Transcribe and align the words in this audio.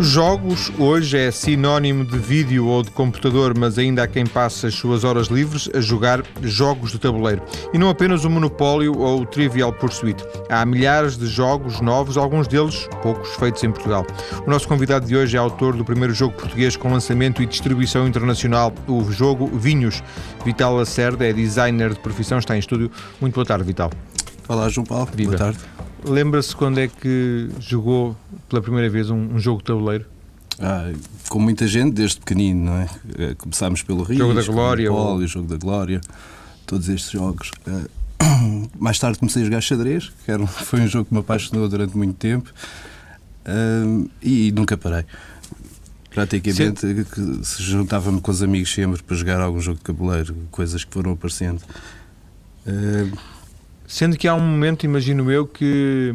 Jogos 0.00 0.70
hoje 0.78 1.18
é 1.18 1.28
sinónimo 1.32 2.04
de 2.04 2.16
vídeo 2.18 2.66
ou 2.66 2.84
de 2.84 2.90
computador, 2.92 3.58
mas 3.58 3.78
ainda 3.78 4.04
há 4.04 4.06
quem 4.06 4.24
passe 4.24 4.64
as 4.64 4.74
suas 4.74 5.02
horas 5.02 5.26
livres 5.26 5.68
a 5.74 5.80
jogar 5.80 6.22
jogos 6.40 6.92
de 6.92 7.00
tabuleiro. 7.00 7.42
E 7.74 7.78
não 7.78 7.88
apenas 7.88 8.24
o 8.24 8.30
Monopólio 8.30 8.96
ou 8.96 9.22
o 9.22 9.26
Trivial 9.26 9.72
Pursuit. 9.72 10.22
Há 10.48 10.64
milhares 10.64 11.18
de 11.18 11.26
jogos 11.26 11.80
novos, 11.80 12.16
alguns 12.16 12.46
deles 12.46 12.88
poucos 13.02 13.28
feitos 13.34 13.64
em 13.64 13.72
Portugal. 13.72 14.06
O 14.46 14.48
nosso 14.48 14.68
convidado 14.68 15.04
de 15.04 15.16
hoje 15.16 15.36
é 15.36 15.40
autor 15.40 15.76
do 15.76 15.84
primeiro 15.84 16.14
jogo 16.14 16.36
português 16.36 16.76
com 16.76 16.92
lançamento 16.92 17.42
e 17.42 17.46
distribuição 17.46 18.06
internacional, 18.06 18.72
o 18.86 19.10
jogo 19.10 19.48
Vinhos. 19.48 20.00
Vital 20.44 20.76
Lacerda 20.76 21.26
é 21.26 21.32
designer 21.32 21.94
de 21.94 21.98
profissão, 21.98 22.38
está 22.38 22.54
em 22.54 22.60
estúdio. 22.60 22.88
Muito 23.20 23.34
boa 23.34 23.44
tarde, 23.44 23.64
Vital. 23.64 23.90
Olá, 24.48 24.68
João 24.68 24.86
Paulo. 24.86 25.08
Viva. 25.12 25.36
Boa 25.36 25.38
tarde. 25.38 25.87
Lembra-se 26.04 26.54
quando 26.54 26.78
é 26.78 26.88
que 26.88 27.48
jogou 27.60 28.16
pela 28.48 28.62
primeira 28.62 28.88
vez 28.88 29.10
um, 29.10 29.16
um 29.34 29.38
jogo 29.38 29.58
de 29.58 29.64
tabuleiro? 29.64 30.04
Ah, 30.60 30.92
com 31.28 31.38
muita 31.38 31.66
gente, 31.66 31.94
desde 31.94 32.18
pequenino, 32.18 32.64
não 32.66 32.76
é? 32.76 32.88
Eh, 33.18 33.34
Começámos 33.36 33.82
pelo 33.82 34.02
Rio, 34.02 34.18
Jogo 34.18 34.34
da 34.34 34.42
Glória, 34.42 34.92
o 34.92 34.94
ou- 34.96 35.26
Jogo 35.26 35.46
da 35.48 35.56
Glória, 35.56 36.00
todos 36.66 36.88
estes 36.88 37.10
jogos. 37.10 37.50
Ah, 37.66 37.84
mais 38.78 38.98
tarde 38.98 39.18
comecei 39.18 39.42
a 39.42 39.44
jogar 39.44 39.60
xadrez, 39.60 40.10
que 40.24 40.30
era 40.30 40.44
foi 40.46 40.80
um 40.80 40.86
jogo 40.88 41.04
que 41.06 41.14
me 41.14 41.20
apaixonou 41.20 41.68
durante 41.68 41.96
muito 41.96 42.14
tempo 42.14 42.50
Ah, 43.44 44.06
e 44.22 44.50
nunca 44.52 44.76
parei. 44.76 45.04
Praticamente 46.10 46.80
se 47.44 47.62
juntava-me 47.62 48.20
com 48.20 48.30
os 48.30 48.42
amigos 48.42 48.72
sempre 48.72 49.00
para 49.02 49.14
jogar 49.16 49.40
algum 49.40 49.60
jogo 49.60 49.78
de 49.78 49.84
tabuleiro, 49.84 50.34
coisas 50.50 50.82
que 50.82 50.92
foram 50.92 51.12
aparecendo. 51.12 51.60
Sendo 53.88 54.18
que 54.18 54.28
há 54.28 54.34
um 54.34 54.40
momento, 54.40 54.84
imagino 54.84 55.32
eu, 55.32 55.46
que 55.46 56.14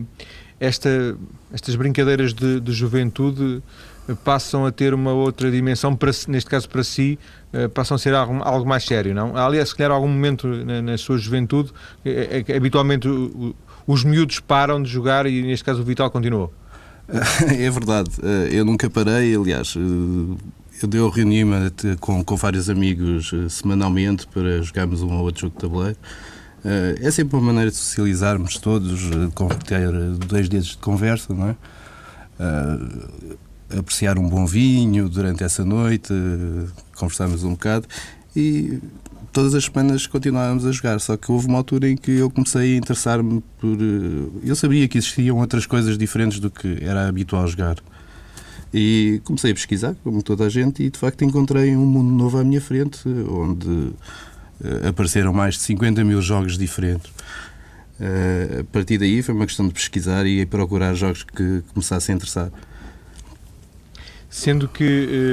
esta, 0.60 1.18
estas 1.52 1.76
brincadeiras 1.76 2.32
de, 2.32 2.60
de 2.60 2.72
juventude 2.72 3.64
eh, 4.08 4.14
passam 4.24 4.64
a 4.64 4.72
ter 4.72 4.94
uma 4.94 5.12
outra 5.12 5.50
dimensão, 5.50 5.96
para, 5.96 6.12
neste 6.28 6.48
caso 6.52 6.70
para 6.70 6.84
si, 6.84 7.18
eh, 7.52 7.68
passam 7.68 7.96
a 7.96 7.98
ser 7.98 8.14
algo, 8.14 8.44
algo 8.44 8.70
mais 8.70 8.86
sério, 8.86 9.16
não? 9.16 9.36
Aliás, 9.36 9.70
se 9.70 9.76
calhar 9.76 9.92
algum 9.92 10.08
momento 10.08 10.48
na, 10.48 10.84
na 10.84 10.98
sua 11.00 11.18
juventude, 11.18 11.72
é 12.06 12.44
que 12.44 12.54
habitualmente 12.54 13.08
os 13.88 14.04
miúdos 14.04 14.40
param 14.40 14.82
de 14.82 14.88
jogar 14.88 15.26
e 15.26 15.42
neste 15.42 15.66
caso 15.66 15.82
o 15.82 15.84
Vital 15.84 16.12
continuou. 16.12 16.54
É 17.58 17.70
verdade, 17.72 18.12
eu 18.52 18.64
nunca 18.64 18.88
parei, 18.88 19.36
aliás, 19.36 19.76
eu 19.76 21.10
reuni-me 21.10 21.72
com, 22.00 22.24
com 22.24 22.36
vários 22.38 22.70
amigos 22.70 23.32
semanalmente 23.50 24.26
para 24.28 24.62
jogarmos 24.62 25.02
um 25.02 25.12
ou 25.12 25.24
outro 25.24 25.42
jogo 25.42 25.56
de 25.56 25.62
tabuleiro. 25.62 25.98
Eh, 26.64 26.96
É 27.02 27.12
sempre 27.12 27.36
uma 27.36 27.46
maneira 27.48 27.70
de 27.70 27.78
socializarmos 27.78 28.58
todos, 28.58 29.04
eh, 29.12 29.30
com 29.36 29.48
ter 29.50 29.94
eh, 29.94 30.18
dois 30.28 30.48
dedos 30.48 30.70
de 30.70 30.78
conversa, 30.78 31.34
não 31.34 31.50
é? 31.50 31.56
Apreciar 33.78 34.18
um 34.20 34.28
bom 34.28 34.46
vinho 34.46 35.08
durante 35.10 35.44
essa 35.44 35.64
noite, 35.64 36.14
conversarmos 36.96 37.44
um 37.44 37.52
bocado 37.52 37.88
e 38.36 38.80
todas 39.32 39.56
as 39.56 39.66
semanas 39.66 40.06
continuávamos 40.06 40.66
a 40.66 40.72
jogar. 40.72 41.00
Só 41.00 41.16
que 41.18 41.32
houve 41.32 41.48
uma 41.48 41.58
altura 41.60 41.90
em 41.90 41.96
que 41.96 42.12
eu 42.12 42.30
comecei 42.30 42.76
a 42.76 42.78
interessar-me 42.78 43.42
por. 43.60 43.78
Eu 44.44 44.56
sabia 44.56 44.88
que 44.88 44.98
existiam 44.98 45.38
outras 45.38 45.66
coisas 45.66 45.98
diferentes 45.98 46.40
do 46.40 46.52
que 46.52 46.80
era 46.82 47.08
habitual 47.08 47.48
jogar. 47.48 47.78
E 48.74 49.22
comecei 49.24 49.52
a 49.52 49.54
pesquisar, 49.54 49.96
como 50.04 50.22
toda 50.22 50.46
a 50.46 50.50
gente, 50.50 50.84
e 50.84 50.90
de 50.90 50.98
facto 51.00 51.24
encontrei 51.24 51.76
um 51.76 51.86
mundo 51.86 52.12
novo 52.12 52.40
à 52.40 52.44
minha 52.44 52.62
frente, 52.62 53.08
onde 53.08 53.92
apareceram 54.88 55.34
mais 55.34 55.56
de 55.56 55.62
50 55.62 56.04
mil 56.04 56.22
jogos 56.22 56.58
diferentes. 56.58 57.12
Eh, 58.00 58.60
a 58.62 58.64
partir 58.66 58.98
daí 58.98 59.22
foi 59.22 59.34
uma 59.34 59.46
questão 59.46 59.68
de 59.68 59.74
pesquisar 59.74 60.26
e 60.26 60.46
procurar 60.46 60.94
jogos 60.94 61.24
que 61.24 61.64
começassem 61.74 62.14
a 62.14 62.16
interessar. 62.16 62.50
Sendo 64.30 64.68
que 64.68 64.84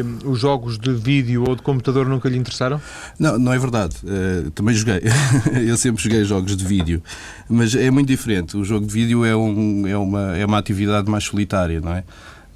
eh, 0.04 0.26
os 0.26 0.38
jogos 0.38 0.78
de 0.78 0.92
vídeo 0.92 1.44
ou 1.48 1.56
de 1.56 1.62
computador 1.62 2.06
nunca 2.06 2.28
lhe 2.28 2.36
interessaram? 2.36 2.80
Não, 3.18 3.38
não 3.38 3.52
é 3.52 3.58
verdade. 3.58 3.96
Eh, 4.06 4.50
também 4.54 4.74
joguei. 4.74 5.00
eu 5.66 5.76
sempre 5.76 6.02
joguei 6.02 6.22
jogos 6.24 6.54
de 6.56 6.64
vídeo. 6.64 7.02
Mas 7.48 7.74
é 7.74 7.90
muito 7.90 8.08
diferente. 8.08 8.56
O 8.56 8.64
jogo 8.64 8.86
de 8.86 8.92
vídeo 8.92 9.24
é, 9.24 9.34
um, 9.34 9.86
é, 9.86 9.96
uma, 9.96 10.36
é 10.36 10.44
uma 10.44 10.58
atividade 10.58 11.10
mais 11.10 11.24
solitária, 11.24 11.80
não 11.80 11.94
é? 11.94 12.04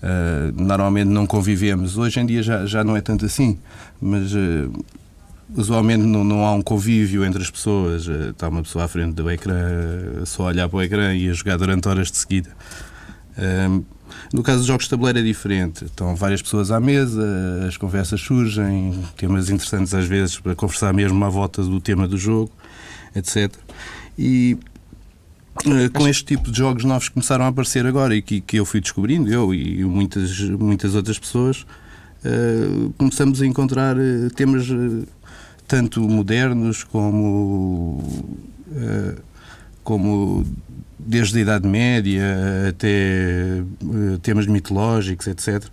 Eh, 0.03 0.53
normalmente 0.55 1.09
não 1.09 1.27
convivemos. 1.27 1.97
Hoje 1.97 2.21
em 2.21 2.27
dia 2.27 2.43
já, 2.43 2.67
já 2.67 2.85
não 2.85 2.95
é 2.95 3.01
tanto 3.01 3.25
assim. 3.25 3.59
Mas 3.99 4.35
eh, 4.35 4.69
usualmente 5.55 6.03
não, 6.05 6.25
não 6.25 6.45
há 6.45 6.53
um 6.53 6.63
convívio 6.63 7.25
entre 7.25 7.43
as 7.43 7.51
pessoas. 7.51 8.09
Eh, 8.09 8.31
está 8.31 8.49
uma 8.49 8.63
pessoa 8.63 8.85
à 8.85 8.89
frente 8.89 9.15
do 9.15 9.31
ecrã, 9.31 10.25
só 10.25 10.45
a 10.45 10.47
olhar 10.47 10.69
para 10.69 10.77
o 10.77 10.83
ecrã 10.83 11.15
e 11.15 11.29
a 11.29 11.33
jogar 11.33 11.57
durante 11.57 11.89
horas 11.89 12.11
de 12.11 12.19
seguida. 12.19 12.51
Um, 13.37 13.85
no 14.33 14.43
caso 14.43 14.59
dos 14.59 14.67
jogos 14.67 14.85
de 14.85 14.91
tabuleiro 14.91 15.19
é 15.19 15.23
diferente. 15.23 15.85
Estão 15.85 16.15
várias 16.15 16.41
pessoas 16.41 16.71
à 16.71 16.81
mesa, 16.81 17.65
as 17.67 17.77
conversas 17.77 18.21
surgem, 18.21 18.95
temas 19.17 19.51
interessantes 19.51 19.93
às 19.95 20.07
vezes 20.07 20.39
para 20.39 20.55
conversar 20.55 20.93
mesmo 20.93 21.23
à 21.25 21.29
volta 21.29 21.63
do 21.63 21.81
tema 21.81 22.07
do 22.07 22.17
jogo, 22.17 22.51
etc. 23.15 23.53
E 24.19 24.57
eh, 25.67 25.89
com 25.93 26.09
este 26.09 26.25
tipo 26.25 26.51
de 26.51 26.59
jogos 26.59 26.85
novos 26.85 27.09
que 27.09 27.15
começaram 27.15 27.45
a 27.45 27.49
aparecer 27.49 27.87
agora 27.87 28.15
e 28.15 28.23
que, 28.23 28.41
que 28.41 28.57
eu 28.59 28.65
fui 28.65 28.81
descobrindo, 28.81 29.33
eu 29.33 29.53
e 29.53 29.85
muitas, 29.85 30.41
muitas 30.41 30.95
outras 30.95 31.19
pessoas, 31.19 31.67
eh, 32.25 32.91
começamos 32.97 33.43
a 33.43 33.47
encontrar 33.47 33.97
temas 34.35 34.67
tanto 35.75 36.01
modernos 36.03 36.85
como 36.85 38.01
eh, 38.77 39.17
como 39.83 40.47
desde 40.97 41.39
a 41.39 41.43
Idade 41.43 41.67
Média 41.67 42.23
até 42.69 42.87
eh, 42.89 43.63
temas 44.23 44.47
mitológicos, 44.47 45.27
etc. 45.27 45.65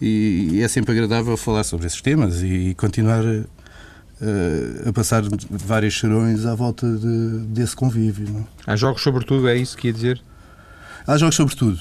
E, 0.00 0.62
é 0.62 0.68
sempre 0.68 0.92
agradável 0.92 1.36
falar 1.36 1.64
sobre 1.64 1.86
esses 1.86 2.00
temas 2.00 2.42
e 2.42 2.74
continuar 2.78 3.22
eh, 3.26 4.88
a 4.88 4.92
passar 4.94 5.22
vários 5.50 5.92
cheirões 5.92 6.46
à 6.46 6.54
volta 6.54 6.86
de- 6.90 7.40
desse 7.48 7.76
convívio. 7.76 8.30
Não? 8.30 8.40
é? 8.40 8.44
Há 8.72 8.74
jogos, 8.74 9.02
sobretudo, 9.02 9.48
é 9.50 9.56
isso 9.56 9.76
que 9.76 9.88
ia 9.88 9.92
dizer? 9.92 10.18
Há 11.06 11.18
jogos 11.18 11.36
sobre 11.36 11.54
tudo. 11.54 11.78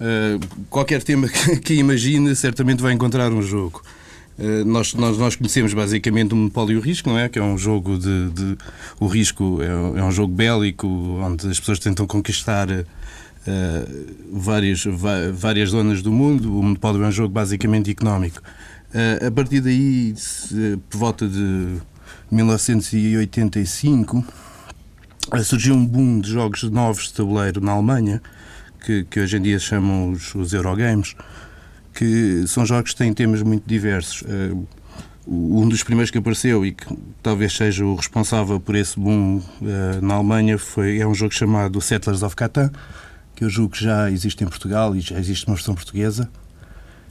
Uh, 0.00 0.64
qualquer 0.68 1.00
tema 1.04 1.28
que, 1.28 1.56
que 1.62 1.74
imagine, 1.74 2.34
certamente 2.34 2.82
vai 2.82 2.92
encontrar 2.92 3.30
um 3.30 3.42
jogo. 3.42 3.80
Uh, 4.38 4.64
nós, 4.64 4.94
nós, 4.94 5.18
nós 5.18 5.36
conhecemos 5.36 5.74
basicamente 5.74 6.32
o 6.32 6.36
Monopólio 6.36 6.74
e 6.74 6.76
o 6.78 6.80
Risco, 6.80 7.10
não 7.10 7.18
é? 7.18 7.28
Que 7.28 7.38
é 7.38 7.42
um 7.42 7.56
jogo 7.58 7.98
de. 7.98 8.30
de- 8.30 8.56
o 8.98 9.06
Risco 9.06 9.62
é, 9.62 9.68
um- 9.74 9.98
é 9.98 10.04
um 10.04 10.10
jogo 10.10 10.32
bélico 10.34 10.86
onde 10.88 11.48
as 11.48 11.60
pessoas 11.60 11.78
tentam 11.78 12.06
conquistar 12.06 12.68
uh, 12.70 12.84
várias, 14.32 14.84
várias 15.34 15.70
zonas 15.70 16.00
do 16.02 16.10
mundo. 16.10 16.58
O 16.58 16.62
Monopólio 16.62 17.04
é 17.04 17.08
um 17.08 17.12
jogo 17.12 17.32
basicamente 17.32 17.90
económico. 17.90 18.40
Uh, 18.94 19.26
a 19.26 19.30
partir 19.30 19.60
daí, 19.60 20.14
se- 20.16 20.78
por 20.88 20.98
volta 20.98 21.28
de 21.28 21.76
1985, 22.30 24.24
Uh, 25.32 25.42
surgiu 25.44 25.74
um 25.74 25.86
boom 25.86 26.20
de 26.20 26.30
jogos 26.32 26.62
novos 26.64 27.04
de 27.04 27.14
tabuleiro 27.14 27.60
na 27.60 27.72
Alemanha, 27.72 28.20
que, 28.84 29.04
que 29.04 29.20
hoje 29.20 29.36
em 29.36 29.40
dia 29.40 29.58
chamam 29.58 30.10
os, 30.10 30.34
os 30.34 30.52
Eurogames, 30.52 31.14
que 31.94 32.44
são 32.46 32.64
jogos 32.64 32.92
que 32.92 32.98
têm 32.98 33.12
temas 33.12 33.42
muito 33.42 33.64
diversos. 33.66 34.22
Uh, 34.22 34.66
um 35.26 35.68
dos 35.68 35.84
primeiros 35.84 36.10
que 36.10 36.18
apareceu 36.18 36.66
e 36.66 36.72
que 36.72 36.84
talvez 37.22 37.56
seja 37.56 37.84
o 37.84 37.94
responsável 37.94 38.58
por 38.58 38.74
esse 38.74 38.98
boom 38.98 39.38
uh, 39.38 39.42
na 40.04 40.14
Alemanha 40.14 40.58
foi, 40.58 40.98
é 40.98 41.06
um 41.06 41.14
jogo 41.14 41.32
chamado 41.32 41.80
Settlers 41.80 42.22
of 42.22 42.34
Catan, 42.34 42.70
que 43.36 43.44
eu 43.44 43.48
julgo 43.48 43.74
que 43.74 43.84
já 43.84 44.10
existe 44.10 44.42
em 44.42 44.46
Portugal 44.46 44.96
e 44.96 45.00
já 45.00 45.18
existe 45.18 45.46
uma 45.46 45.54
versão 45.54 45.74
portuguesa, 45.74 46.28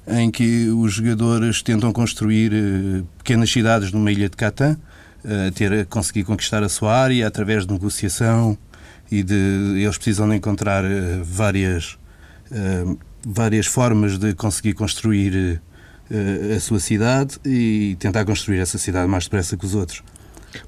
em 0.08 0.30
que 0.30 0.69
os 0.69 0.94
jogadores 0.94 1.62
tentam 1.62 1.92
construir 1.94 2.52
eh, 2.53 3.03
pequenas 3.18 3.50
cidades 3.52 3.92
numa 3.92 4.12
ilha 4.12 4.30
de 4.30 4.36
Catan, 4.36 4.78
ter 5.53 5.86
conseguir 5.86 6.24
conquistar 6.24 6.63
a 6.63 6.69
sua 6.69 6.96
área 6.96 7.28
através 7.28 7.68
de 7.68 7.72
negociação 7.72 8.58
e 9.12 9.22
de 9.22 9.36
eles 9.84 9.98
precisam 9.98 10.28
de 10.30 10.38
encontrar 10.38 10.86
eh, 10.86 11.19
várias 11.22 11.98
eh, 12.50 12.86
várias 13.25 13.65
formas 13.65 14.18
de 14.18 14.33
conseguir 14.33 14.73
construir 14.73 15.62
eh, 16.09 16.56
a 16.56 16.59
sua 16.59 16.79
cidade 16.79 17.38
e 17.45 17.95
tentar 18.00 18.25
construir 18.25 18.59
essa 18.59 18.77
cidade 18.77 19.07
mais 19.07 19.25
depressa 19.25 19.56
que 19.57 19.65
os 19.65 19.75
outros. 19.75 20.01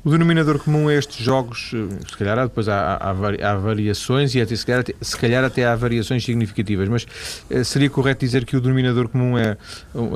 O 0.02 0.10
denominador 0.12 0.60
comum 0.60 0.88
a 0.88 0.94
estes 0.94 1.18
jogos, 1.26 1.72
eh, 1.74 1.88
se 2.10 2.18
calhar 2.18 2.40
há, 2.40 2.44
depois 2.46 2.70
há, 2.70 2.94
há, 2.96 3.10
há 3.10 3.14
vari- 3.14 3.44
há 3.44 3.56
variações 3.56 4.34
e 4.34 4.40
até, 4.42 4.56
se, 4.56 4.66
calhar, 4.66 4.80
até- 4.82 4.94
se 5.02 5.18
calhar 5.18 5.44
até 5.44 5.66
há 5.66 5.76
variações 5.76 6.24
significativas, 6.24 6.88
mas 6.88 7.06
eh, 7.50 7.64
seria 7.66 7.90
correto 7.90 8.24
dizer 8.26 8.46
que 8.46 8.56
o 8.56 8.62
denominador 8.62 9.10
comum 9.10 9.38
é 9.38 9.58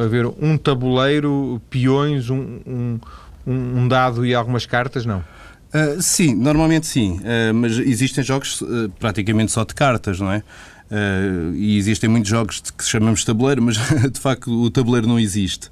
haver 0.03 0.25
um 0.39 0.57
tabuleiro, 0.57 1.61
peões, 1.69 2.29
um, 2.29 2.59
um, 2.65 2.99
um 3.45 3.87
dado 3.89 4.25
e 4.25 4.33
algumas 4.33 4.65
cartas? 4.65 5.05
Não. 5.05 5.19
Uh, 5.19 6.01
sim, 6.01 6.33
normalmente 6.33 6.85
sim, 6.87 7.19
Uh, 7.19 7.53
mas 7.53 7.77
existem 7.77 8.23
jogos 8.23 8.61
uh, 8.61 8.89
praticamente 8.99 9.51
só 9.51 9.65
de 9.65 9.75
cartas, 9.75 10.17
não 10.17 10.31
é? 10.31 10.41
Uh, 10.89 11.53
e 11.55 11.77
existem 11.77 12.09
muitos 12.09 12.29
jogos 12.29 12.61
que 12.61 12.83
chamamos 12.83 13.19
de 13.21 13.25
tabuleiro, 13.25 13.61
mas 13.61 13.77
de 14.11 14.19
facto 14.19 14.49
o 14.49 14.69
tabuleiro 14.69 15.07
não 15.07 15.19
existe. 15.19 15.69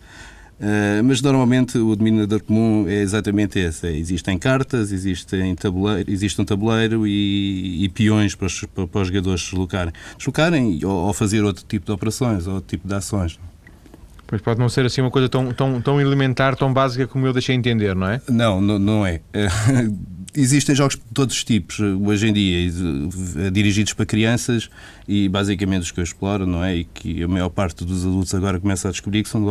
Uh, 0.60 1.04
mas 1.04 1.22
normalmente 1.22 1.78
o 1.78 1.96
denominador 1.98 2.42
comum 2.42 2.86
é 2.88 3.02
exatamente 3.02 3.60
esse: 3.60 3.88
é, 3.88 3.92
existem 3.92 4.38
cartas, 4.38 4.92
existem 4.92 5.54
tabuleiro, 5.56 6.10
existe 6.10 6.42
um 6.42 6.46
tabuleiro 6.46 7.06
e, 7.06 7.84
e 7.84 7.90
peões 7.90 8.36
para 8.36 8.48
os, 8.48 8.64
para, 8.64 9.02
os 9.02 9.08
jogadores 9.08 9.42
deslocarem, 9.42 9.94
deslocarem 10.18 10.80
ou, 10.86 11.08
ou 11.08 11.14
fazer 11.14 11.44
outro 11.44 11.66
tipo 11.68 11.86
de 11.86 11.92
operações, 11.92 12.48
ou 12.48 12.56
outro 12.56 12.70
tipo 12.70 12.88
de 12.88 12.94
ações. 12.94 13.40
Pois 14.28 14.42
pode 14.42 14.60
não 14.60 14.70
ser 14.70 14.86
assim 14.86 15.02
uma 15.02 15.12
coisa 15.12 15.30
tão, 15.30 15.52
tão, 15.54 15.80
tão 15.80 16.02
elementar, 16.02 16.56
tão 16.56 16.74
básica 16.74 17.06
como 17.06 17.28
eu 17.28 17.34
deixei 17.34 17.56
entender, 17.56 17.96
não 17.96 18.08
é? 18.08 18.22
Não, 18.28 18.60
não, 18.60 18.80
não 18.80 19.06
é. 19.06 19.22
Existem 20.38 20.76
jogos 20.76 20.96
de 20.96 21.02
todos 21.14 21.34
os 21.34 21.44
tipos 21.46 21.80
hoje 21.80 22.28
em 22.28 22.34
dia, 22.34 22.70
dirigidos 23.54 23.94
para 23.94 24.06
crianças 24.06 24.70
e 25.08 25.30
basicamente 25.30 25.84
os 25.84 25.92
que 25.92 26.00
eu 26.02 26.04
exploro, 26.04 26.46
não 26.46 26.62
é? 26.62 26.76
E 26.76 26.84
que 26.84 27.24
a 27.24 27.28
maior 27.28 27.48
parte 27.48 27.86
dos 27.86 28.06
adultos 28.06 28.36
agora 28.36 28.60
começa 28.60 28.90
a 28.90 28.92
descobrir 28.92 29.24
que 29.24 29.30
são 29.30 29.42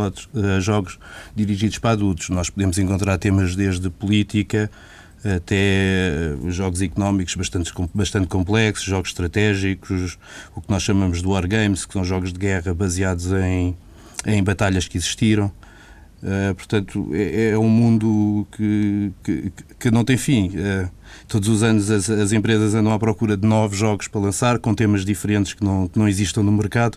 jogos 0.60 0.98
dirigidos 1.34 1.78
para 1.78 1.92
adultos. 1.92 2.28
Nós 2.28 2.50
podemos 2.50 2.76
encontrar 2.76 3.16
temas 3.16 3.56
desde 3.56 3.88
política, 3.88 4.70
até 5.24 6.36
jogos 6.48 6.82
económicos 6.82 7.34
bastante, 7.34 7.72
bastante 7.94 8.26
complexos, 8.26 8.84
jogos 8.84 9.08
estratégicos, 9.08 10.18
o 10.54 10.60
que 10.60 10.70
nós 10.70 10.82
chamamos 10.82 11.22
de 11.22 11.26
wargames, 11.26 11.86
que 11.86 11.94
são 11.94 12.04
jogos 12.04 12.30
de 12.30 12.38
guerra 12.38 12.74
baseados 12.74 13.32
em, 13.32 13.74
em 14.26 14.44
batalhas 14.44 14.86
que 14.86 14.98
existiram. 14.98 15.50
Uh, 16.24 16.54
portanto, 16.54 17.10
é, 17.12 17.50
é, 17.50 17.58
um 17.58 17.68
mundo 17.68 18.46
que, 18.52 19.12
que, 19.22 19.52
que 19.78 19.90
não 19.90 20.02
tem 20.02 20.16
fim. 20.16 20.48
Uh, 20.48 20.88
todos 21.28 21.50
os 21.50 21.62
anos 21.62 21.90
as, 21.90 22.08
as, 22.08 22.32
empresas 22.32 22.74
andam 22.74 22.94
à 22.94 22.98
procura 22.98 23.36
de 23.36 23.46
novos 23.46 23.76
jogos 23.76 24.08
para 24.08 24.22
lançar, 24.22 24.58
com 24.58 24.74
temas 24.74 25.04
diferentes 25.04 25.52
que 25.52 25.62
não, 25.62 25.86
que 25.86 25.98
não 25.98 26.08
existam 26.08 26.42
no 26.42 26.50
mercado. 26.50 26.96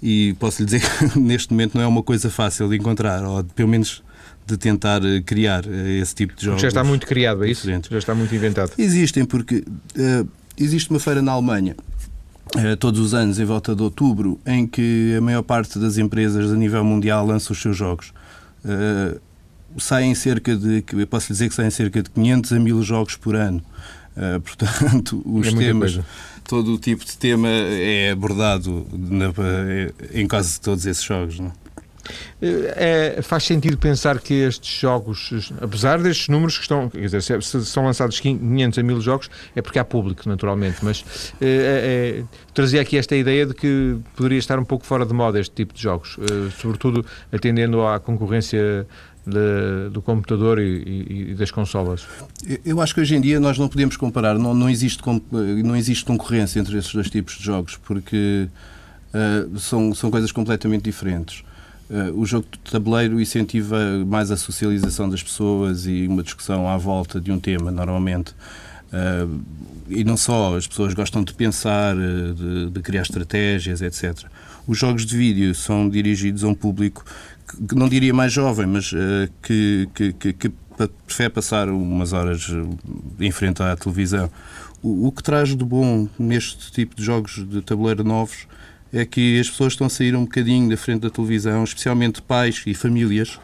E 0.00 0.36
posso 0.38 0.62
lhe 0.62 0.66
dizer 0.66 0.80
que 1.12 1.18
neste 1.18 1.52
momento 1.52 1.74
não 1.74 1.82
é 1.82 1.86
uma 1.88 2.04
coisa 2.04 2.30
fácil 2.30 2.68
de 2.68 2.76
encontrar, 2.76 3.24
ou 3.24 3.42
de, 3.42 3.52
pelo 3.52 3.68
menos 3.68 4.00
de 4.46 4.56
tentar 4.56 5.04
eh, 5.04 5.20
criar 5.26 5.64
esse 6.00 6.14
tipo 6.14 6.34
de 6.34 6.44
jogos. 6.44 6.62
já 6.62 6.68
está 6.68 6.84
muito 6.84 7.04
criado, 7.04 7.44
é 7.44 7.50
isso? 7.50 7.62
Diferentes. 7.62 7.90
Já 7.90 7.98
está 7.98 8.14
muito 8.14 8.32
inventado. 8.32 8.72
Existem, 8.78 9.24
porque 9.24 9.56
uh, 9.56 10.28
existe 10.56 10.88
uma 10.88 11.00
feira 11.00 11.20
na 11.20 11.32
Alemanha 11.32 11.74
todos 12.78 12.98
os 12.98 13.12
anos, 13.12 13.38
em 13.38 13.44
volta 13.44 13.76
de 13.76 13.82
outubro, 13.82 14.40
em 14.46 14.66
que 14.66 15.14
a 15.18 15.20
maior 15.20 15.42
parte 15.42 15.78
das 15.78 15.98
empresas 15.98 16.50
a 16.50 16.56
nível 16.56 16.82
mundial 16.82 17.26
lança 17.26 17.52
os 17.52 17.60
seus 17.60 17.76
jogos. 17.76 18.10
Uh, 18.64 19.20
saem 19.78 20.14
cerca 20.14 20.56
de, 20.56 20.84
eu 20.92 21.06
posso 21.06 21.28
dizer 21.28 21.48
que 21.48 21.54
saem 21.54 21.70
cerca 21.70 22.02
de 22.02 22.10
500 22.10 22.52
a 22.52 22.58
1000 22.58 22.82
jogos 22.82 23.16
por 23.16 23.36
ano. 23.36 23.62
Uh, 24.16 24.40
portanto, 24.42 25.22
os 25.24 25.46
é 25.46 25.52
temas, 25.52 26.00
todo 26.44 26.74
o 26.74 26.78
tipo 26.78 27.04
de 27.04 27.16
tema 27.16 27.48
é 27.48 28.10
abordado 28.10 28.86
na, 28.92 29.32
em 30.12 30.26
quase 30.26 30.60
todos 30.60 30.86
esses 30.86 31.02
jogos. 31.02 31.38
Não 31.38 31.52
é? 32.40 33.16
É, 33.18 33.22
faz 33.22 33.44
sentido 33.44 33.76
pensar 33.76 34.18
que 34.20 34.34
estes 34.34 34.80
jogos, 34.80 35.52
apesar 35.60 36.00
destes 36.00 36.28
números 36.28 36.56
que 36.56 36.62
estão, 36.62 36.88
quer 36.88 37.00
dizer, 37.00 37.42
se 37.42 37.64
são 37.64 37.84
lançados 37.84 38.20
500 38.20 38.78
a 38.78 38.82
1000 38.82 39.00
jogos, 39.00 39.30
é 39.54 39.62
porque 39.62 39.78
há 39.78 39.84
público, 39.84 40.28
naturalmente, 40.28 40.78
mas 40.82 41.32
é, 41.40 42.20
é, 42.20 42.24
trazia 42.54 42.80
aqui 42.80 42.96
esta 42.96 43.16
ideia 43.16 43.46
de 43.46 43.54
que 43.54 43.96
poderia 44.16 44.38
estar 44.38 44.58
um 44.58 44.64
pouco 44.64 44.84
fora 44.84 45.04
de 45.04 45.12
moda 45.12 45.38
este 45.38 45.54
tipo 45.54 45.74
de 45.74 45.82
jogos, 45.82 46.16
é, 46.20 46.50
sobretudo 46.60 47.04
atendendo 47.32 47.86
à 47.86 47.98
concorrência 47.98 48.86
de, 49.28 49.90
do 49.90 50.00
computador 50.00 50.58
e, 50.58 51.30
e, 51.30 51.34
das 51.34 51.50
consolas? 51.50 52.06
Eu 52.64 52.80
acho 52.80 52.94
que 52.94 53.00
hoje 53.00 53.14
em 53.14 53.20
dia 53.20 53.38
nós 53.38 53.58
não 53.58 53.68
podemos 53.68 53.96
comparar, 53.96 54.38
não, 54.38 54.54
não, 54.54 54.70
existe, 54.70 55.02
não 55.30 55.76
existe 55.76 56.04
concorrência 56.04 56.58
entre 56.58 56.78
esses 56.78 56.92
dois 56.92 57.10
tipos 57.10 57.36
de 57.36 57.44
jogos, 57.44 57.76
porque 57.76 58.48
uh, 59.12 59.58
são, 59.58 59.94
são 59.94 60.10
coisas 60.10 60.32
completamente 60.32 60.82
diferentes. 60.82 61.44
Uh, 61.90 62.20
o 62.20 62.26
jogo 62.26 62.46
de 62.50 62.70
tabuleiro 62.70 63.18
incentiva 63.18 63.78
mais 64.06 64.30
a 64.30 64.36
socialização 64.36 65.08
das 65.08 65.22
pessoas 65.22 65.86
e 65.86 66.06
uma 66.06 66.22
discussão 66.22 66.68
à 66.68 66.76
volta 66.76 67.18
de 67.18 67.32
um 67.32 67.40
tema, 67.40 67.70
normalmente. 67.70 68.32
Uh, 68.92 69.40
e 69.88 70.04
não 70.04 70.16
só, 70.16 70.54
as 70.54 70.66
pessoas 70.66 70.92
gostam 70.92 71.24
de 71.24 71.32
pensar, 71.32 71.96
uh, 71.96 72.34
de, 72.34 72.70
de, 72.70 72.80
criar 72.82 73.02
estratégias, 73.02 73.80
etc. 73.80 74.26
Os 74.66 74.76
jogos 74.76 75.06
de 75.06 75.16
vídeo 75.16 75.54
são 75.54 75.88
dirigidos 75.88 76.44
a 76.44 76.48
um 76.48 76.54
público 76.54 77.02
que, 77.66 77.74
não 77.74 77.88
diria 77.88 78.12
mais 78.12 78.34
jovem, 78.34 78.66
mas 78.66 78.90
que, 79.42 79.88
que, 79.94 80.12
que, 80.12 80.32
que 80.34 80.52
prefere 81.06 81.30
passar 81.30 81.70
umas 81.70 82.12
horas 82.12 82.46
em 83.18 83.30
frente 83.30 83.62
à 83.62 83.74
televisão. 83.74 84.30
O, 84.82 85.06
o 85.06 85.12
que 85.12 85.22
traz 85.22 85.56
de 85.56 85.64
bom 85.64 86.06
neste 86.18 86.70
tipo 86.70 86.94
de 86.94 87.02
jogos 87.02 87.42
de 87.48 87.62
tabuleiro 87.62 88.04
novos 88.04 88.46
é 88.92 89.04
que 89.04 89.38
as 89.38 89.50
pessoas 89.50 89.74
estão 89.74 89.86
a 89.86 89.90
sair 89.90 90.16
um 90.16 90.24
bocadinho 90.24 90.68
da 90.68 90.76
frente 90.76 91.02
da 91.02 91.10
televisão, 91.10 91.64
especialmente 91.64 92.22
pais 92.22 92.62
e 92.66 92.74
famílias 92.74 93.38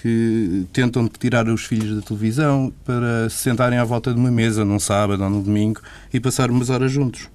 que 0.00 0.66
tentam 0.72 1.08
tirar 1.08 1.48
os 1.48 1.64
filhos 1.64 1.96
da 1.96 2.02
televisão 2.02 2.72
para 2.84 3.28
se 3.28 3.38
sentarem 3.38 3.78
à 3.78 3.84
volta 3.84 4.12
de 4.12 4.18
uma 4.18 4.30
mesa 4.30 4.64
num 4.64 4.78
sábado 4.78 5.24
ou 5.24 5.30
num 5.30 5.42
domingo 5.42 5.80
e 6.12 6.20
passar 6.20 6.50
umas 6.50 6.70
horas 6.70 6.92
juntos. 6.92 7.28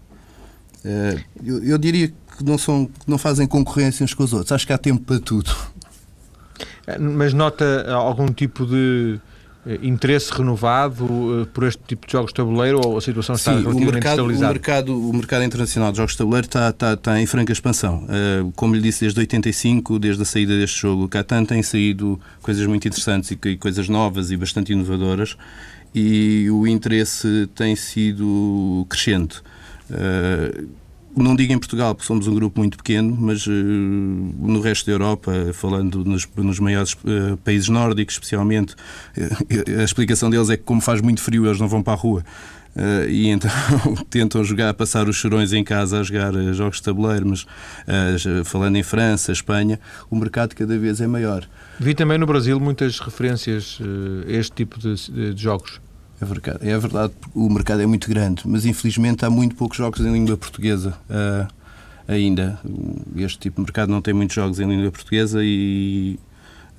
Eh, 0.85 1.19
eu, 1.43 1.77
diria 1.77 2.07
que 2.07 2.43
não, 2.43 2.57
são, 2.57 2.89
não 3.05 3.17
fazem 3.17 3.45
concorrência 3.45 4.03
uns 4.03 4.13
com 4.13 4.23
os 4.23 4.33
outros. 4.33 4.51
Acho 4.51 4.65
que 4.65 4.73
há 4.73 4.77
tempo 4.77 5.03
para 5.03 5.19
tudo. 5.19 5.53
Mas 6.99 7.33
nota 7.33 7.91
algum 7.91 8.27
tipo 8.27 8.65
de 8.65 9.19
interesse 9.81 10.31
renovado 10.31 11.05
uh, 11.05 11.45
por 11.47 11.65
este 11.65 11.81
tipo 11.87 12.05
de 12.05 12.11
jogos 12.11 12.31
de 12.31 12.35
tabuleiro 12.35 12.81
ou 12.83 12.97
a 12.97 13.01
situação 13.01 13.35
está 13.35 13.51
Sim, 13.51 13.61
relativamente 13.61 13.89
o 13.89 13.93
mercado, 13.93 14.13
estabilizada? 14.13 14.51
O 14.51 14.53
mercado, 14.53 15.09
o 15.09 15.13
mercado 15.13 15.43
internacional 15.43 15.91
de 15.91 15.97
jogos 15.97 16.11
de 16.11 16.17
tabuleiro 16.17 16.47
está, 16.47 16.69
está, 16.69 16.93
está 16.93 17.21
em 17.21 17.25
franca 17.25 17.53
expansão. 17.53 18.03
Uh, 18.03 18.51
como 18.55 18.75
lhe 18.75 18.81
disse, 18.81 19.01
desde 19.01 19.19
85, 19.19 19.99
desde 19.99 20.21
a 20.21 20.25
saída 20.25 20.57
deste 20.57 20.81
jogo, 20.81 21.07
Catan 21.07 21.45
tem 21.45 21.63
saído 21.63 22.19
coisas 22.41 22.65
muito 22.67 22.87
interessantes 22.87 23.31
e, 23.31 23.39
e 23.47 23.57
coisas 23.57 23.87
novas 23.87 24.31
e 24.31 24.37
bastante 24.37 24.73
inovadoras 24.73 25.37
e 25.95 26.49
o 26.49 26.67
interesse 26.67 27.47
tem 27.55 27.75
sido 27.75 28.85
crescente. 28.89 29.41
Uh, 29.89 30.67
não 31.15 31.35
digo 31.35 31.53
em 31.53 31.59
Portugal, 31.59 31.93
porque 31.93 32.07
somos 32.07 32.27
um 32.27 32.35
grupo 32.35 32.59
muito 32.59 32.77
pequeno, 32.77 33.15
mas 33.19 33.45
uh, 33.45 33.51
no 33.51 34.59
resto 34.59 34.85
da 34.87 34.93
Europa, 34.93 35.31
falando 35.53 36.03
nos, 36.03 36.27
nos 36.35 36.59
maiores 36.59 36.93
uh, 36.93 37.37
países 37.43 37.69
nórdicos, 37.69 38.15
especialmente, 38.15 38.73
uh, 38.73 39.79
a 39.79 39.83
explicação 39.83 40.29
deles 40.29 40.49
é 40.49 40.57
que, 40.57 40.63
como 40.63 40.81
faz 40.81 41.01
muito 41.01 41.21
frio, 41.21 41.45
eles 41.45 41.59
não 41.59 41.67
vão 41.67 41.83
para 41.83 41.93
a 41.93 41.95
rua. 41.95 42.23
e 43.07 43.27
então 43.29 43.51
tentam 44.09 44.43
jogar, 44.43 44.73
passar 44.73 45.07
os 45.07 45.15
chorões 45.15 45.53
em 45.53 45.63
casa 45.63 45.99
a 45.99 46.03
jogar 46.03 46.33
jogos 46.53 46.77
de 46.77 46.83
tabuleiro, 46.83 47.27
mas 47.29 47.45
falando 48.45 48.75
em 48.77 48.83
França, 48.83 49.31
Espanha, 49.31 49.79
o 50.09 50.15
mercado 50.15 50.55
cada 50.55 50.77
vez 50.77 50.99
é 50.99 51.05
maior. 51.05 51.47
Vi 51.79 51.93
também 51.93 52.17
no 52.17 52.25
Brasil 52.25 52.59
muitas 52.59 52.99
referências 52.99 53.77
a 54.27 54.31
este 54.31 54.55
tipo 54.55 54.79
de, 54.79 55.33
de 55.33 55.41
jogos. 55.41 55.79
É 56.23 56.25
verdade, 56.25 56.69
é 56.69 56.77
verdade, 56.77 57.13
o 57.35 57.49
mercado 57.49 57.81
é 57.81 57.85
muito 57.85 58.07
grande, 58.07 58.43
mas 58.45 58.65
infelizmente 58.65 59.25
há 59.25 59.29
muito 59.29 59.55
poucos 59.55 59.77
jogos 59.77 59.99
em 59.99 60.11
língua 60.11 60.37
portuguesa 60.37 60.97
uh, 61.09 61.53
ainda. 62.07 62.57
Este 63.17 63.39
tipo 63.39 63.57
de 63.57 63.63
mercado 63.63 63.89
não 63.89 64.01
tem 64.01 64.13
muitos 64.13 64.33
jogos 64.33 64.57
em 64.57 64.65
língua 64.65 64.89
portuguesa 64.89 65.39
e, 65.43 66.17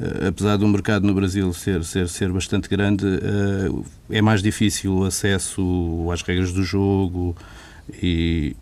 uh, 0.01 0.29
apesar 0.29 0.57
do 0.57 0.67
mercado 0.67 1.07
no 1.07 1.13
Brasil 1.13 1.53
ser, 1.53 1.85
ser, 1.85 2.09
ser 2.09 2.33
bastante 2.33 2.71
grande, 2.71 3.05
uh, 3.05 3.85
é 4.09 4.23
mais 4.23 4.43
difícil 4.43 4.95
o 4.95 5.05
acesso 5.05 6.09
às 6.11 6.23
regras 6.23 6.51
do 6.51 6.63
jogo 6.63 7.37
e 8.03 8.57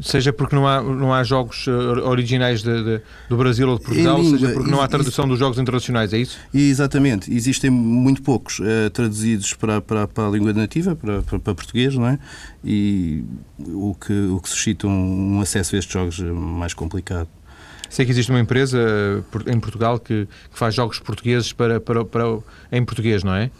seja 0.00 0.32
porque 0.32 0.54
não 0.54 0.66
há, 0.66 0.82
não 0.82 1.12
há 1.12 1.22
jogos 1.24 1.66
eh, 1.68 1.70
originais 1.70 2.62
de, 2.62 2.84
de, 2.84 3.00
do 3.28 3.36
Brasil 3.36 3.68
ou 3.68 3.78
de 3.78 3.84
Portugal, 3.84 4.20
língua, 4.20 4.38
seja 4.38 4.52
porque 4.52 4.70
não 4.70 4.80
há 4.80 4.88
tradução 4.88 5.26
dos 5.26 5.38
jogos 5.38 5.58
internacionais, 5.58 6.12
é 6.12 6.18
isso? 6.18 6.38
Exatamente. 6.52 7.32
Existem 7.32 7.70
muito 7.70 8.22
poucos 8.22 8.58
uh, 8.58 8.90
traduzidos 8.92 9.54
para, 9.54 9.80
para, 9.80 10.06
para, 10.06 10.26
a 10.26 10.30
língua 10.30 10.52
nativa, 10.52 10.94
para, 10.94 11.22
para, 11.22 11.38
para, 11.38 11.54
português, 11.54 11.94
não 11.94 12.06
é? 12.06 12.18
E 12.64 13.24
o 13.58 13.94
que, 13.94 14.12
o 14.12 14.40
que 14.40 14.48
suscita 14.48 14.86
um, 14.86 15.36
um 15.36 15.40
acesso 15.40 15.76
a 15.76 15.78
estes 15.78 15.92
jogos 15.92 16.20
mais 16.20 16.74
complicado. 16.74 17.28
Sei 17.88 18.04
que 18.04 18.10
existe 18.10 18.30
uma 18.30 18.40
empresa 18.40 18.78
eh, 18.78 19.52
em 19.52 19.60
Portugal 19.60 19.98
que, 19.98 20.26
que 20.26 20.58
faz 20.58 20.74
jogos 20.74 20.98
portugueses 20.98 21.52
para, 21.52 21.80
para, 21.80 22.04
para, 22.04 22.24
em 22.70 22.84
português, 22.84 23.22
não 23.22 23.34
é? 23.34 23.50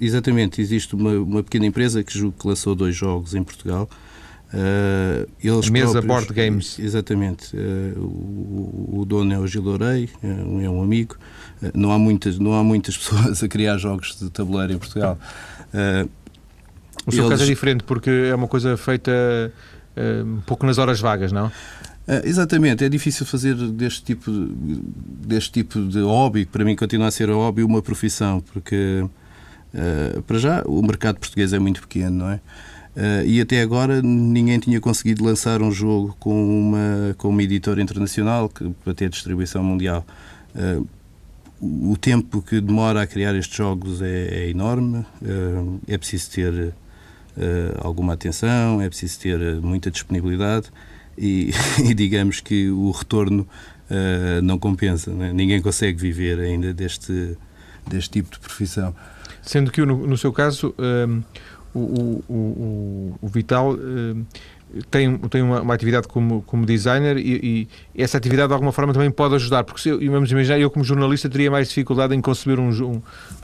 Exatamente. 0.00 0.60
Existe 0.60 0.94
uma, 0.94 1.12
uma 1.12 1.42
pequena 1.42 1.66
empresa 1.66 2.02
que 2.04 2.16
julgo 2.16 2.36
que 2.38 2.46
lançou 2.46 2.74
dois 2.74 2.94
jogos 2.94 3.34
em 3.34 3.42
Portugal 3.42 3.88
Uh, 4.54 5.28
eles 5.42 5.68
Mesa 5.68 6.00
próprios, 6.00 6.06
Board 6.06 6.32
Games. 6.32 6.78
Exatamente. 6.78 7.56
Uh, 7.56 7.98
o, 7.98 9.00
o, 9.00 9.04
dono 9.04 9.34
é 9.34 9.38
o 9.38 9.46
Gil 9.48 9.66
Orei, 9.66 10.08
uh, 10.22 10.60
é 10.60 10.70
um 10.70 10.80
amigo. 10.80 11.16
não, 11.74 11.90
há 11.90 11.98
muitas, 11.98 12.38
não 12.38 12.54
há 12.54 12.62
muitas 12.62 12.96
pessoas 12.96 13.42
a 13.42 13.48
criar 13.48 13.76
jogos 13.78 14.16
de 14.16 14.30
tabuleiro 14.30 14.72
em 14.72 14.78
Portugal. 14.78 15.18
o 17.04 17.10
seu 17.10 17.24
eles... 17.24 17.30
caso 17.30 17.42
é 17.42 17.46
diferente 17.46 17.82
porque 17.82 18.10
é 18.10 18.34
uma 18.34 18.46
coisa 18.46 18.76
feita 18.76 19.12
um 20.24 20.40
pouco 20.40 20.64
nas 20.66 20.78
horas 20.78 21.00
vagas, 21.00 21.32
não? 21.32 21.50
exatamente, 22.24 22.84
é 22.84 22.88
difícil 22.88 23.24
fazer 23.24 23.54
deste 23.54 24.02
tipo, 24.02 24.30
deste 24.30 25.52
tipo 25.52 25.80
de 25.80 26.00
hobby, 26.00 26.44
que 26.44 26.52
para 26.52 26.62
mim 26.62 26.76
continua 26.76 27.06
a 27.06 27.10
ser 27.10 27.30
hobby, 27.30 27.62
uma 27.62 27.80
profissão, 27.80 28.40
porque 28.40 29.06
para 30.26 30.38
já 30.38 30.62
o 30.66 30.82
mercado 30.82 31.18
português 31.18 31.52
é 31.52 31.58
muito 31.58 31.80
pequeno, 31.80 32.18
não 32.18 32.30
é? 32.30 32.40
Uh, 32.96 33.26
e 33.26 33.40
até 33.40 33.60
agora 33.60 34.00
ninguém 34.00 34.56
tinha 34.60 34.80
conseguido 34.80 35.24
lançar 35.24 35.60
um 35.60 35.72
jogo 35.72 36.16
com 36.20 36.60
uma, 36.60 37.14
com 37.18 37.28
uma 37.28 37.42
editora 37.42 37.82
internacional 37.82 38.48
que, 38.48 38.70
para 38.84 38.94
ter 38.94 39.08
distribuição 39.08 39.64
mundial. 39.64 40.06
Uh, 40.54 40.86
o 41.60 41.96
tempo 41.96 42.40
que 42.40 42.60
demora 42.60 43.02
a 43.02 43.06
criar 43.06 43.34
estes 43.34 43.56
jogos 43.56 44.00
é, 44.00 44.28
é 44.44 44.50
enorme, 44.50 44.98
uh, 44.98 45.80
é 45.88 45.98
preciso 45.98 46.30
ter 46.30 46.74
alguma 47.82 48.12
atenção, 48.12 48.80
é 48.80 48.88
preciso 48.88 49.18
ter 49.18 49.60
muita 49.60 49.90
disponibilidade 49.90 50.70
e, 51.18 51.50
e 51.84 51.92
digamos 51.92 52.40
que 52.40 52.70
o 52.70 52.92
retorno 52.92 53.44
não 54.40 54.56
compensa. 54.56 55.10
Né? 55.10 55.32
Ninguém 55.32 55.60
consegue 55.60 56.00
viver 56.00 56.38
ainda 56.38 56.72
deste, 56.72 57.36
deste 57.88 58.10
tipo 58.10 58.30
de 58.30 58.38
profissão. 58.38 58.94
Sendo 59.42 59.72
que 59.72 59.84
no, 59.84 60.06
no 60.06 60.16
seu 60.16 60.32
caso, 60.32 60.72
o, 61.74 61.78
o, 61.78 62.24
o, 62.28 63.18
o, 63.22 63.28
Vital 63.28 63.72
um, 63.72 64.24
tem, 64.90 65.16
tem 65.18 65.42
uma, 65.42 65.60
uma, 65.60 65.74
atividade 65.74 66.08
como, 66.08 66.42
como 66.42 66.64
designer 66.64 67.16
e, 67.16 67.68
e, 67.94 68.02
essa 68.02 68.16
atividade 68.16 68.48
de 68.48 68.54
alguma 68.54 68.72
forma 68.72 68.92
também 68.92 69.10
pode 69.10 69.34
ajudar, 69.34 69.64
porque 69.64 69.80
se 69.80 69.92
vamos 70.08 70.30
imaginar, 70.30 70.58
eu 70.58 70.70
como 70.70 70.84
jornalista 70.84 71.28
teria 71.28 71.50
mais 71.50 71.68
dificuldade 71.68 72.14
em 72.14 72.20
conceber 72.20 72.58
um, 72.58 73.00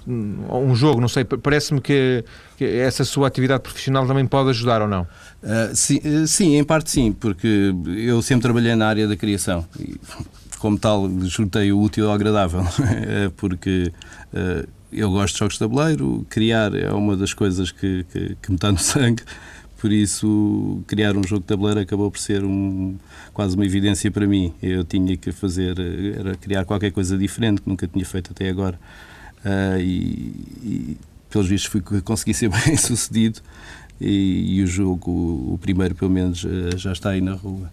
um, 0.06 0.38
um 0.50 0.74
jogo, 0.74 1.00
não 1.00 1.08
sei, 1.08 1.24
parece-me 1.24 1.80
que, 1.80 2.24
que, 2.56 2.64
essa 2.64 3.04
sua 3.04 3.28
atividade 3.28 3.62
profissional 3.62 4.06
também 4.06 4.26
pode 4.26 4.50
ajudar 4.50 4.82
ou 4.82 4.88
não? 4.88 5.02
Uh, 5.42 5.74
sim, 5.74 5.98
uh, 5.98 6.26
sim, 6.26 6.56
em 6.56 6.64
parte 6.64 6.90
sim, 6.90 7.12
porque 7.12 7.74
eu 7.96 8.20
sempre 8.22 8.42
trabalhei 8.42 8.74
na 8.74 8.88
área 8.88 9.06
da 9.06 9.16
criação. 9.16 9.64
E, 9.78 9.96
como 10.58 10.78
tal, 10.78 11.08
juntei 11.22 11.72
o 11.72 11.80
útil 11.80 12.08
ao 12.08 12.14
agradável, 12.14 12.62
porque 13.38 13.90
uh, 14.34 14.68
eu 14.92 15.10
gosto 15.10 15.34
de 15.34 15.38
jogos 15.40 15.54
de 15.54 15.60
tabuleiro, 15.60 16.26
criar 16.28 16.74
é 16.74 16.92
uma 16.92 17.16
das 17.16 17.32
coisas 17.32 17.70
que, 17.70 18.04
que, 18.12 18.36
que 18.40 18.50
me 18.50 18.56
está 18.56 18.70
no 18.72 18.78
sangue 18.80 19.22
por 19.80 19.90
isso 19.90 20.82
criar 20.86 21.16
um 21.16 21.22
jogo 21.26 21.40
de 21.40 21.46
tabuleiro 21.46 21.80
acabou 21.80 22.10
por 22.10 22.18
ser 22.18 22.44
um, 22.44 22.96
quase 23.32 23.56
uma 23.56 23.64
evidência 23.64 24.10
para 24.10 24.26
mim. 24.26 24.52
Eu 24.62 24.84
tinha 24.84 25.16
que 25.16 25.32
fazer, 25.32 25.74
era 26.18 26.34
criar 26.34 26.66
qualquer 26.66 26.92
coisa 26.92 27.16
diferente 27.16 27.62
que 27.62 27.68
nunca 27.68 27.88
tinha 27.88 28.04
feito 28.04 28.30
até 28.30 28.50
agora. 28.50 28.78
Uh, 29.42 29.80
e, 29.80 30.34
e, 30.62 30.96
pelos 31.30 31.48
vistos 31.48 31.70
fui, 31.72 31.80
consegui 32.02 32.34
ser 32.34 32.50
bem 32.66 32.76
sucedido 32.76 33.40
e, 33.98 34.58
e, 34.58 34.62
o 34.62 34.66
jogo, 34.66 35.10
o 35.10 35.58
primeiro 35.58 35.94
pelo 35.94 36.10
menos, 36.10 36.44
já 36.76 36.92
está 36.92 37.10
aí 37.10 37.22
na 37.22 37.32
rua. 37.32 37.72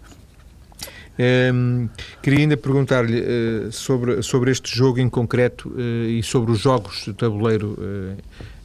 Um, 1.18 1.88
queria 2.22 2.40
ainda 2.40 2.56
perguntar-lhe 2.56 3.20
uh, 3.20 3.72
sobre, 3.72 4.22
sobre 4.22 4.52
este 4.52 4.74
jogo 4.74 5.00
em 5.00 5.08
concreto 5.08 5.68
uh, 5.68 5.80
e 5.80 6.22
sobre 6.22 6.52
os 6.52 6.60
jogos 6.60 7.04
de 7.04 7.12
tabuleiro 7.12 7.76
uh, 7.78 8.16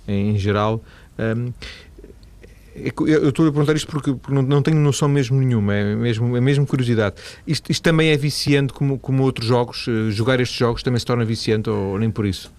em 0.07 0.37
geral. 0.37 0.83
Um, 1.17 1.51
é 2.75 2.91
eu 3.07 3.29
estou 3.29 3.47
a 3.47 3.51
perguntar 3.51 3.75
isto 3.75 3.87
porque, 3.87 4.15
não, 4.29 4.61
tenho 4.61 4.77
noção 4.77 5.07
mesmo 5.07 5.39
nenhuma, 5.39 5.75
é 5.75 5.95
mesmo, 5.95 6.35
é 6.35 6.41
mesmo 6.41 6.65
curiosidade. 6.65 7.15
Isto, 7.45 7.71
isto 7.71 7.83
também 7.83 8.09
é 8.09 8.17
viciante 8.17 8.73
como, 8.73 8.97
como 8.97 9.21
outros 9.21 9.47
jogos? 9.47 9.85
Jogar 10.09 10.39
estes 10.39 10.57
jogos 10.57 10.81
também 10.81 10.99
se 10.99 11.05
torna 11.05 11.23
viciante 11.23 11.69
ou, 11.69 11.99
nem 11.99 12.09
por 12.09 12.25
isso? 12.25 12.51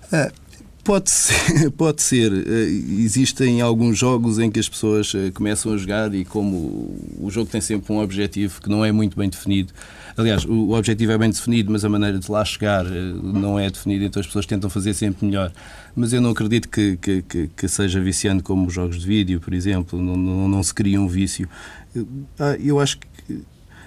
Pode 0.84 1.10
ser. 1.10 1.70
Pode 1.72 2.02
ser. 2.02 2.32
Eh, 2.32 2.68
existem 3.02 3.60
alguns 3.60 3.98
jogos 3.98 4.38
em 4.38 4.50
que 4.50 4.60
as 4.60 4.68
pessoas 4.68 5.12
eh, 5.14 5.30
começam 5.32 5.72
a 5.72 5.76
jogar 5.76 6.14
e 6.14 6.24
como 6.24 6.94
o 7.18 7.30
jogo 7.30 7.50
tem 7.50 7.60
sempre 7.60 7.92
um 7.92 8.00
objetivo 8.00 8.60
que 8.60 8.68
não 8.68 8.84
é 8.84 8.92
muito 8.92 9.16
bem 9.16 9.28
definido, 9.28 9.72
Aliás, 10.16 10.44
o 10.44 10.70
objetivo 10.70 11.10
é 11.10 11.18
bem 11.18 11.28
definido, 11.28 11.72
mas 11.72 11.84
a 11.84 11.88
maneira 11.88 12.20
de 12.20 12.30
lá 12.30 12.44
chegar 12.44 12.84
não 12.84 13.58
é 13.58 13.68
definida, 13.68 14.04
então 14.04 14.20
as 14.20 14.26
pessoas 14.26 14.46
tentam 14.46 14.70
fazer 14.70 14.94
sempre 14.94 15.26
melhor 15.26 15.50
mas 15.96 16.12
eu 16.12 16.20
não 16.20 16.30
acredito 16.30 16.68
que, 16.68 16.96
que, 16.96 17.22
que, 17.22 17.48
que 17.48 17.68
seja 17.68 18.00
viciante 18.00 18.42
como 18.42 18.66
os 18.66 18.74
jogos 18.74 19.00
de 19.00 19.06
vídeo, 19.06 19.40
por 19.40 19.54
exemplo, 19.54 20.00
não, 20.00 20.16
não, 20.16 20.48
não 20.48 20.62
se 20.62 20.74
cria 20.74 21.00
um 21.00 21.06
vício. 21.06 21.48
Ah, 22.38 22.56
eu 22.58 22.80
acho 22.80 22.98
que 22.98 23.06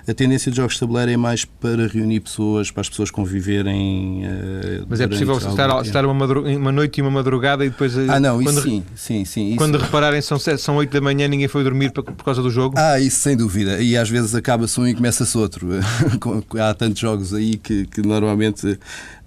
a 0.07 0.13
tendência 0.13 0.49
de 0.49 0.55
jogos 0.55 0.75
de 0.75 0.79
tabuleiro 0.79 1.11
é 1.11 1.17
mais 1.17 1.43
para 1.43 1.85
reunir 1.85 2.21
pessoas, 2.21 2.71
para 2.71 2.79
as 2.79 2.89
pessoas 2.89 3.11
conviverem. 3.11 4.25
Uh, 4.25 4.85
Mas 4.87 5.01
é 5.01 5.07
possível 5.07 5.37
estar, 5.37 5.81
estar 5.81 6.05
uma, 6.05 6.25
uma, 6.25 6.71
noite 6.71 6.99
e 6.99 7.01
uma 7.01 7.11
madrugada 7.11 7.65
e 7.65 7.69
depois. 7.69 7.97
Eh, 7.97 8.05
ah, 8.07 8.17
não, 8.17 8.41
isso 8.41 8.61
sim, 8.61 8.83
sim, 8.95 9.25
sim. 9.25 9.47
Isso... 9.49 9.57
Quando 9.57 9.77
repararem 9.77 10.21
são, 10.21 10.39
são 10.39 10.77
8 10.77 10.91
da 10.93 11.01
manhã 11.01 11.27
ninguém 11.27 11.49
foi 11.49 11.61
dormir 11.61 11.91
por 11.91 12.23
causa 12.23 12.41
do 12.41 12.49
jogo? 12.49 12.75
Ah, 12.77 12.97
isso 12.99 13.19
sem 13.19 13.35
dúvida. 13.35 13.81
E 13.81 13.97
às 13.97 14.09
vezes 14.09 14.33
acaba-se 14.33 14.79
um 14.79 14.87
e 14.87 14.95
começa-se 14.95 15.37
outro. 15.37 15.67
Há 16.57 16.73
tantos 16.73 16.99
jogos 16.99 17.33
aí 17.33 17.57
que, 17.57 17.85
que 17.87 18.01
normalmente 18.01 18.65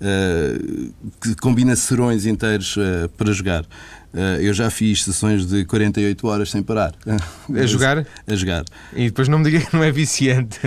uh, 0.00 1.34
combina 1.42 1.76
serões 1.76 2.24
inteiros 2.24 2.76
uh, 2.78 3.06
para 3.18 3.32
jogar. 3.32 3.66
Uh, 4.12 4.40
eu 4.40 4.52
já 4.52 4.68
fiz 4.70 5.04
sessões 5.04 5.46
de 5.46 5.64
48 5.64 6.26
horas 6.26 6.50
sem 6.50 6.62
parar. 6.62 6.94
A 7.54 7.66
jogar? 7.66 8.06
A 8.26 8.34
jogar. 8.34 8.64
E 8.92 9.06
depois 9.06 9.28
não 9.28 9.38
me 9.38 9.44
diga 9.44 9.64
que 9.64 9.74
não 9.74 9.84
é 9.84 9.92
viciante. 9.92 10.58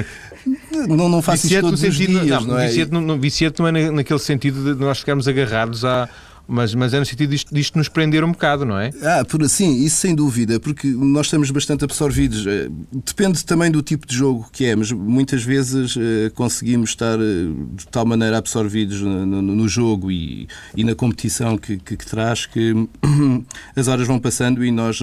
Não, 0.87 1.09
não 1.09 1.21
faço 1.21 1.43
viciante 1.43 1.65
isso 1.65 1.77
todos 1.77 1.79
sentido, 1.79 2.19
os 2.19 2.25
dias, 2.25 2.41
não, 2.45 2.53
não 2.53 2.59
é? 2.59 2.67
Viciante 2.67 2.91
não, 2.91 3.19
viciante 3.19 3.59
não 3.59 3.67
é 3.67 3.91
naquele 3.91 4.19
sentido 4.19 4.75
de 4.75 4.79
nós 4.79 4.99
ficarmos 4.99 5.27
agarrados 5.27 5.83
à, 5.85 6.09
mas, 6.47 6.75
mas 6.75 6.93
é 6.93 6.99
no 6.99 7.05
sentido 7.05 7.29
disto, 7.29 7.53
disto 7.53 7.77
nos 7.77 7.87
prender 7.87 8.23
um 8.23 8.31
bocado, 8.31 8.65
não 8.65 8.77
é? 8.77 8.91
Ah, 9.01 9.23
por 9.23 9.41
assim, 9.43 9.83
isso 9.83 9.97
sem 9.97 10.13
dúvida, 10.13 10.59
porque 10.59 10.87
nós 10.87 11.27
estamos 11.27 11.49
bastante 11.51 11.85
absorvidos. 11.85 12.45
Eh, 12.45 12.69
depende 12.91 13.45
também 13.45 13.71
do 13.71 13.81
tipo 13.81 14.05
de 14.05 14.15
jogo 14.15 14.49
que 14.51 14.65
é, 14.65 14.75
mas 14.75 14.91
muitas 14.91 15.43
vezes 15.43 15.95
eh, 15.97 16.29
conseguimos 16.35 16.89
estar 16.89 17.17
eh, 17.19 17.47
de 17.75 17.87
tal 17.87 18.05
maneira 18.05 18.37
absorvidos 18.37 19.01
no, 19.01 19.25
no, 19.25 19.41
no 19.41 19.67
jogo 19.67 20.11
e, 20.11 20.47
e, 20.75 20.83
na 20.83 20.93
competição 20.93 21.57
que, 21.57 21.77
que, 21.77 21.95
que, 21.95 22.05
traz 22.05 22.45
que 22.45 22.73
as 23.75 23.87
horas 23.87 24.05
vão 24.05 24.19
passando 24.19 24.65
e 24.65 24.71
nós 24.71 24.99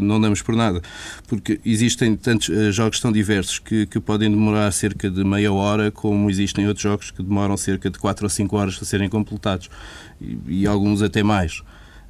não 0.00 0.20
damos 0.20 0.42
por 0.42 0.54
nada. 0.54 0.82
Porque 1.26 1.58
existem 1.64 2.14
tantos 2.16 2.74
jogos 2.74 3.00
tão 3.00 3.10
diversos 3.10 3.58
que, 3.58 3.86
que 3.86 3.98
podem 3.98 4.30
demorar 4.30 4.70
cerca 4.72 5.10
de 5.10 5.24
meia 5.24 5.52
hora, 5.52 5.90
como 5.90 6.28
existem 6.28 6.68
outros 6.68 6.82
jogos 6.82 7.10
que 7.10 7.22
demoram 7.22 7.56
cerca 7.56 7.88
de 7.88 7.98
4 7.98 8.26
ou 8.26 8.30
5 8.30 8.56
horas 8.56 8.78
a 8.80 8.84
serem 8.84 9.08
completados 9.08 9.68
e, 10.22 10.60
e 10.60 10.66
alguns 10.82 11.02
até 11.02 11.22
mais. 11.22 11.60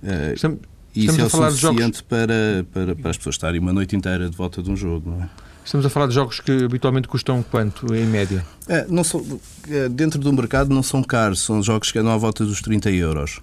Uh, 0.02 0.34
Estamos, 0.34 0.60
isso 0.94 1.20
é 1.20 1.24
o 1.24 1.28
suficiente 1.28 2.02
para, 2.02 2.66
para, 2.72 2.96
para 2.96 3.10
as 3.10 3.16
pessoas 3.16 3.36
estarem 3.36 3.60
uma 3.60 3.72
noite 3.72 3.94
inteira 3.94 4.28
de 4.28 4.36
volta 4.36 4.62
de 4.62 4.70
um 4.70 4.76
jogo, 4.76 5.10
não 5.10 5.22
é? 5.22 5.28
Estamos 5.64 5.86
a 5.86 5.90
falar 5.90 6.08
de 6.08 6.14
jogos 6.14 6.40
que 6.40 6.64
habitualmente 6.64 7.06
custam 7.06 7.40
quanto, 7.42 7.94
em 7.94 8.04
média? 8.04 8.44
É, 8.68 8.84
não 8.88 9.04
são, 9.04 9.24
é, 9.68 9.88
dentro 9.88 10.18
do 10.18 10.32
mercado 10.32 10.74
não 10.74 10.82
são 10.82 11.04
caros, 11.04 11.40
são 11.40 11.62
jogos 11.62 11.92
que 11.92 11.98
andam 12.00 12.12
à 12.12 12.16
volta 12.16 12.44
dos 12.44 12.60
30 12.60 12.90
euros. 12.90 13.40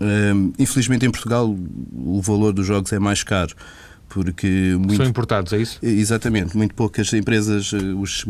Um, 0.00 0.52
infelizmente 0.58 1.06
em 1.06 1.10
Portugal 1.10 1.48
o 1.48 2.20
valor 2.20 2.52
dos 2.52 2.66
jogos 2.66 2.92
é 2.92 2.98
mais 2.98 3.22
caro 3.22 3.54
porque 4.14 4.76
muito, 4.78 4.96
são 4.96 5.06
importados, 5.06 5.52
é 5.52 5.58
isso? 5.58 5.80
Exatamente, 5.82 6.56
muito 6.56 6.72
poucas 6.72 7.12
empresas 7.12 7.72
eh, 7.72 7.76
os, 7.76 8.24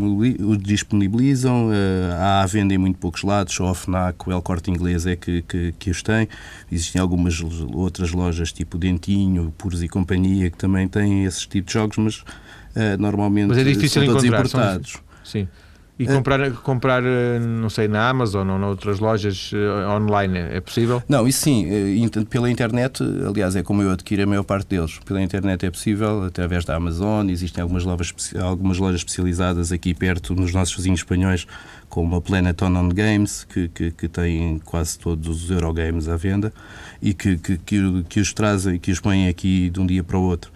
disponibilizam, 0.58 1.68
eh, 1.70 2.16
há 2.18 2.40
à 2.42 2.46
venda 2.46 2.72
em 2.72 2.78
muito 2.78 2.98
poucos 2.98 3.22
lados, 3.22 3.54
só 3.54 3.68
a 3.68 3.74
FNAC, 3.74 4.26
o 4.26 4.32
El 4.32 4.40
Corte 4.40 4.70
Inglês 4.70 5.04
é 5.04 5.14
que, 5.14 5.42
que, 5.42 5.74
que 5.78 5.90
os 5.90 6.02
tem. 6.02 6.26
Existem 6.72 7.02
algumas 7.02 7.38
outras 7.74 8.12
lojas, 8.12 8.50
tipo 8.50 8.78
Dentinho, 8.78 9.52
Puros 9.58 9.82
e 9.82 9.88
Companhia, 9.88 10.50
que 10.50 10.56
também 10.56 10.88
têm 10.88 11.26
esses 11.26 11.46
tipos 11.46 11.74
de 11.74 11.78
jogos, 11.78 11.98
mas 11.98 12.16
uh, 12.20 12.96
normalmente 12.98 13.48
mas 13.48 13.58
é 13.58 13.64
difícil 13.64 14.02
são 14.02 14.06
todos 14.06 14.24
encontrar, 14.24 14.40
importados. 14.40 14.92
São... 14.92 15.02
Sim. 15.22 15.48
E 15.96 16.06
comprar, 16.06 16.50
comprar, 16.54 17.04
eh, 17.04 17.38
não 17.38 17.70
sei, 17.70 17.86
na 17.86 18.08
Amazon 18.08 18.48
ou 18.50 18.58
noutras 18.58 18.98
lojas 18.98 19.52
eh, 19.54 19.88
online, 19.88 20.38
é 20.38 20.60
possível? 20.60 21.00
Não, 21.08 21.26
isso 21.28 21.42
sim. 21.42 21.66
Eh, 21.70 22.24
pela 22.28 22.50
internet, 22.50 23.00
aliás, 23.00 23.54
é 23.54 23.62
como 23.62 23.80
eu 23.80 23.92
adquiro 23.92 24.24
a 24.24 24.26
maior 24.26 24.42
parte 24.42 24.66
deles. 24.66 24.98
Pela 25.04 25.22
internet 25.22 25.64
é 25.64 25.70
possível, 25.70 26.24
através 26.24 26.64
da 26.64 26.74
Amazon. 26.74 27.30
Existem 27.30 27.62
algumas 27.62 27.84
lojas, 27.84 28.12
algumas 28.42 28.78
lojas 28.78 29.00
especializadas 29.00 29.70
aqui 29.70 29.94
perto, 29.94 30.34
nos 30.34 30.52
nossos 30.52 30.74
vizinhos 30.74 30.98
espanhóis, 30.98 31.46
como 31.88 32.16
a 32.16 32.20
Planet 32.20 32.60
On 32.62 32.88
Games, 32.88 33.44
que, 33.44 33.68
que, 33.68 33.92
que 33.92 34.08
tem 34.08 34.60
quase 34.64 34.98
todos 34.98 35.44
os 35.44 35.48
Eurogames 35.48 36.08
à 36.08 36.16
venda 36.16 36.52
e 37.00 37.14
que, 37.14 37.36
que, 37.36 37.56
que, 37.58 38.04
que 38.08 38.20
os 38.20 38.32
trazem, 38.32 38.80
que 38.80 38.90
os 38.90 38.98
põem 38.98 39.28
aqui 39.28 39.70
de 39.70 39.80
um 39.80 39.86
dia 39.86 40.02
para 40.02 40.18
o 40.18 40.22
outro 40.22 40.50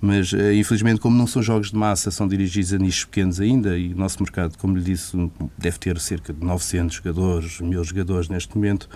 mas 0.00 0.32
eh, 0.32 0.54
infelizmente 0.54 1.00
como 1.00 1.16
não 1.16 1.26
são 1.26 1.42
jogos 1.42 1.70
de 1.70 1.76
massa, 1.76 2.10
são 2.10 2.26
dirigidos 2.26 2.72
a 2.72 2.78
nichos 2.78 3.04
pequenos 3.04 3.38
ainda 3.40 3.76
e 3.76 3.92
o 3.92 3.96
nosso 3.96 4.22
mercado, 4.22 4.56
como 4.56 4.76
lhe 4.76 4.82
disse, 4.82 5.30
deve 5.58 5.78
ter 5.78 5.98
cerca 6.00 6.32
de 6.32 6.44
900 6.44 6.96
jogadores, 6.96 7.60
mil 7.60 7.84
jogadores 7.84 8.28
neste 8.28 8.56
momento. 8.56 8.88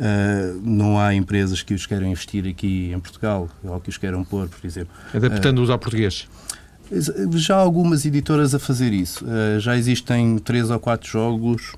Uh, 0.00 0.60
não 0.64 0.98
há 0.98 1.14
empresas 1.14 1.62
que 1.62 1.74
os 1.74 1.86
queiram 1.86 2.08
investir 2.08 2.48
aqui 2.48 2.90
em 2.92 2.98
Portugal 2.98 3.48
ou 3.62 3.78
que 3.78 3.88
os 3.88 3.98
queiram 3.98 4.24
pôr, 4.24 4.48
por 4.48 4.66
exemplo. 4.66 4.92
Adaptando-os 5.14 5.68
uh, 5.68 5.72
ao 5.72 5.78
português. 5.78 6.26
Já 7.34 7.56
há 7.56 7.60
algumas 7.60 8.04
editoras 8.04 8.54
a 8.54 8.58
fazer 8.58 8.92
isso. 8.92 9.24
Uh, 9.24 9.60
já 9.60 9.76
existem 9.76 10.38
três 10.38 10.70
ou 10.70 10.80
quatro 10.80 11.08
jogos, 11.08 11.74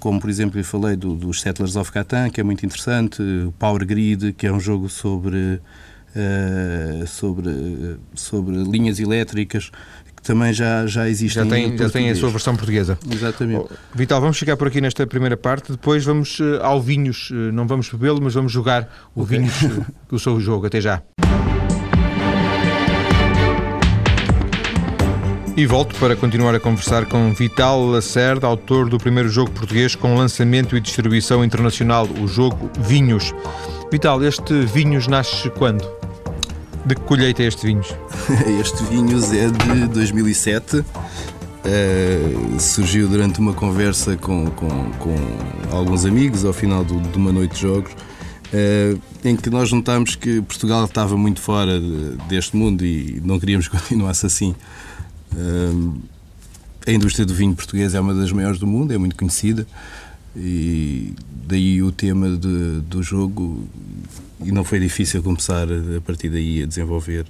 como 0.00 0.18
por 0.18 0.30
exemplo 0.30 0.58
eu 0.58 0.64
falei 0.64 0.96
do, 0.96 1.14
dos 1.14 1.42
Settlers 1.42 1.76
of 1.76 1.92
Catan, 1.92 2.30
que 2.30 2.40
é 2.40 2.44
muito 2.44 2.64
interessante, 2.64 3.20
o 3.20 3.52
Power 3.58 3.86
Grid, 3.86 4.32
que 4.32 4.46
é 4.46 4.52
um 4.52 4.58
jogo 4.58 4.88
sobre 4.88 5.60
sobre, 7.06 7.96
sobre 8.14 8.56
linhas 8.56 8.98
elétricas 8.98 9.70
que 10.18 10.22
também 10.22 10.52
já, 10.52 10.86
já 10.86 11.08
existem. 11.08 11.44
Já 11.44 11.48
tem, 11.48 11.78
já 11.78 11.88
tem 11.88 12.10
a 12.10 12.14
sua 12.14 12.30
versão 12.30 12.54
portuguesa. 12.56 12.98
Exatamente. 13.10 13.66
Oh, 13.70 13.74
Vital, 13.94 14.20
vamos 14.20 14.36
chegar 14.36 14.56
por 14.56 14.66
aqui 14.66 14.80
nesta 14.80 15.06
primeira 15.06 15.36
parte, 15.36 15.72
depois 15.72 16.04
vamos 16.04 16.40
uh, 16.40 16.60
ao 16.60 16.80
Vinhos, 16.80 17.30
uh, 17.30 17.34
não 17.52 17.66
vamos 17.66 17.88
bebê-lo, 17.88 18.20
mas 18.20 18.34
vamos 18.34 18.52
jogar 18.52 18.88
o 19.14 19.22
okay. 19.22 19.38
Vinhos, 19.38 19.54
o 20.10 20.18
seu 20.18 20.40
jogo. 20.40 20.66
Até 20.66 20.80
já. 20.80 21.02
E 25.56 25.66
volto 25.66 25.96
para 25.98 26.14
continuar 26.14 26.54
a 26.54 26.60
conversar 26.60 27.06
com 27.06 27.32
Vital 27.32 27.84
Lacerda, 27.84 28.46
autor 28.46 28.88
do 28.88 28.96
primeiro 28.96 29.28
jogo 29.28 29.50
português 29.50 29.96
com 29.96 30.16
lançamento 30.16 30.76
e 30.76 30.80
distribuição 30.80 31.44
internacional, 31.44 32.06
o 32.06 32.28
jogo 32.28 32.70
Vinhos. 32.78 33.34
Vital, 33.90 34.22
este 34.22 34.54
Vinhos 34.66 35.08
nasce 35.08 35.50
quando? 35.50 35.97
De 36.84 36.94
que 36.94 37.00
colheita 37.02 37.42
é 37.42 37.46
este 37.46 37.66
Vinhos? 37.66 37.94
este 38.60 38.82
Vinhos 38.84 39.32
é 39.32 39.48
de 39.50 39.88
2007 39.88 40.78
uh, 40.78 42.60
surgiu 42.60 43.08
durante 43.08 43.38
uma 43.40 43.52
conversa 43.52 44.16
com, 44.16 44.46
com, 44.46 44.68
com 44.92 45.16
alguns 45.70 46.04
amigos 46.04 46.44
ao 46.44 46.52
final 46.52 46.84
do, 46.84 47.00
de 47.00 47.16
uma 47.18 47.32
noite 47.32 47.54
de 47.54 47.60
jogos. 47.60 47.92
Uh, 47.92 48.98
em 49.22 49.36
que 49.36 49.50
nós 49.50 49.70
notámos 49.70 50.14
que 50.14 50.40
Portugal 50.40 50.84
estava 50.86 51.16
muito 51.16 51.40
fora 51.40 51.78
de, 51.78 52.16
deste 52.28 52.56
mundo 52.56 52.82
e 52.84 53.20
não 53.22 53.38
queríamos 53.38 53.68
que 53.68 53.76
continuasse 53.78 54.24
assim. 54.24 54.54
Uh, 55.32 55.98
a 56.86 56.90
indústria 56.90 57.26
do 57.26 57.34
vinho 57.34 57.54
português 57.54 57.94
é 57.94 58.00
uma 58.00 58.14
das 58.14 58.32
maiores 58.32 58.58
do 58.58 58.66
mundo, 58.66 58.94
é 58.94 58.98
muito 58.98 59.14
conhecida 59.14 59.66
e 60.34 61.12
daí 61.46 61.82
o 61.82 61.90
tema 61.92 62.30
de, 62.30 62.80
do 62.82 63.02
jogo 63.02 63.66
e 64.44 64.52
não 64.52 64.64
foi 64.64 64.78
difícil 64.80 65.22
começar 65.22 65.66
a 65.68 66.00
partir 66.00 66.28
daí 66.28 66.62
a 66.62 66.66
desenvolver. 66.66 67.26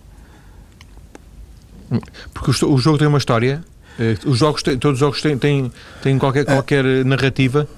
Porque 2.34 2.64
o, 2.64 2.72
o 2.72 2.78
jogo 2.78 2.98
tem 2.98 3.06
uma 3.06 3.18
história, 3.18 3.64
eh, 3.98 4.16
os 4.26 4.38
jogos 4.38 4.62
todos 4.62 4.92
os 4.92 4.98
jogos 4.98 5.22
têm, 5.22 5.38
têm, 5.38 5.72
têm 6.02 6.18
qualquer, 6.18 6.44
qualquer 6.44 6.84
narrativa. 7.04 7.68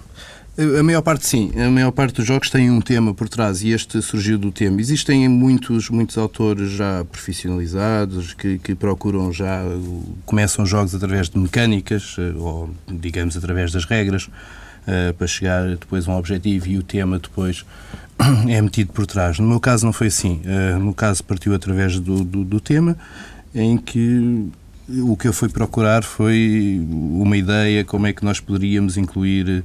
A 0.60 0.82
maior 0.82 1.00
parte 1.00 1.26
sim, 1.26 1.50
a 1.58 1.70
maior 1.70 1.90
parte 1.90 2.16
dos 2.16 2.26
jogos 2.26 2.50
tem 2.50 2.70
um 2.70 2.82
tema 2.82 3.14
por 3.14 3.30
trás 3.30 3.62
e 3.62 3.70
este 3.70 4.02
surgiu 4.02 4.36
do 4.36 4.52
tema. 4.52 4.78
Existem 4.78 5.26
muitos, 5.26 5.88
muitos 5.88 6.18
autores 6.18 6.72
já 6.72 7.02
profissionalizados 7.10 8.34
que, 8.34 8.58
que 8.58 8.74
procuram 8.74 9.32
já, 9.32 9.62
começam 10.26 10.66
jogos 10.66 10.94
através 10.94 11.30
de 11.30 11.38
mecânicas 11.38 12.14
eh, 12.18 12.34
ou 12.36 12.68
digamos 12.86 13.38
através 13.38 13.72
das 13.72 13.86
regras 13.86 14.24
uh, 14.26 15.14
para 15.16 15.26
chegar 15.26 15.66
depois 15.76 16.06
a 16.06 16.12
um 16.12 16.16
objetivo 16.18 16.68
e 16.68 16.76
o 16.76 16.82
tema 16.82 17.18
depois 17.18 17.64
é 18.46 18.60
metido 18.60 18.92
por 18.92 19.06
trás. 19.06 19.38
No 19.38 19.48
meu 19.48 19.60
caso 19.60 19.86
não 19.86 19.94
foi 19.94 20.08
assim. 20.08 20.42
No 20.78 20.92
caso 20.92 21.24
partiu 21.24 21.54
através 21.54 21.98
do, 21.98 22.22
do, 22.22 22.44
do, 22.44 22.60
tema, 22.60 22.98
em 23.54 23.78
que 23.78 24.50
o 24.90 25.16
que 25.16 25.26
eu 25.26 25.32
fui 25.32 25.48
procurar 25.48 26.04
foi 26.04 26.78
uma 26.90 27.38
ideia, 27.38 27.82
como 27.82 28.06
é 28.06 28.12
que 28.12 28.22
nós 28.22 28.40
poderíamos 28.40 28.98
incluir, 28.98 29.64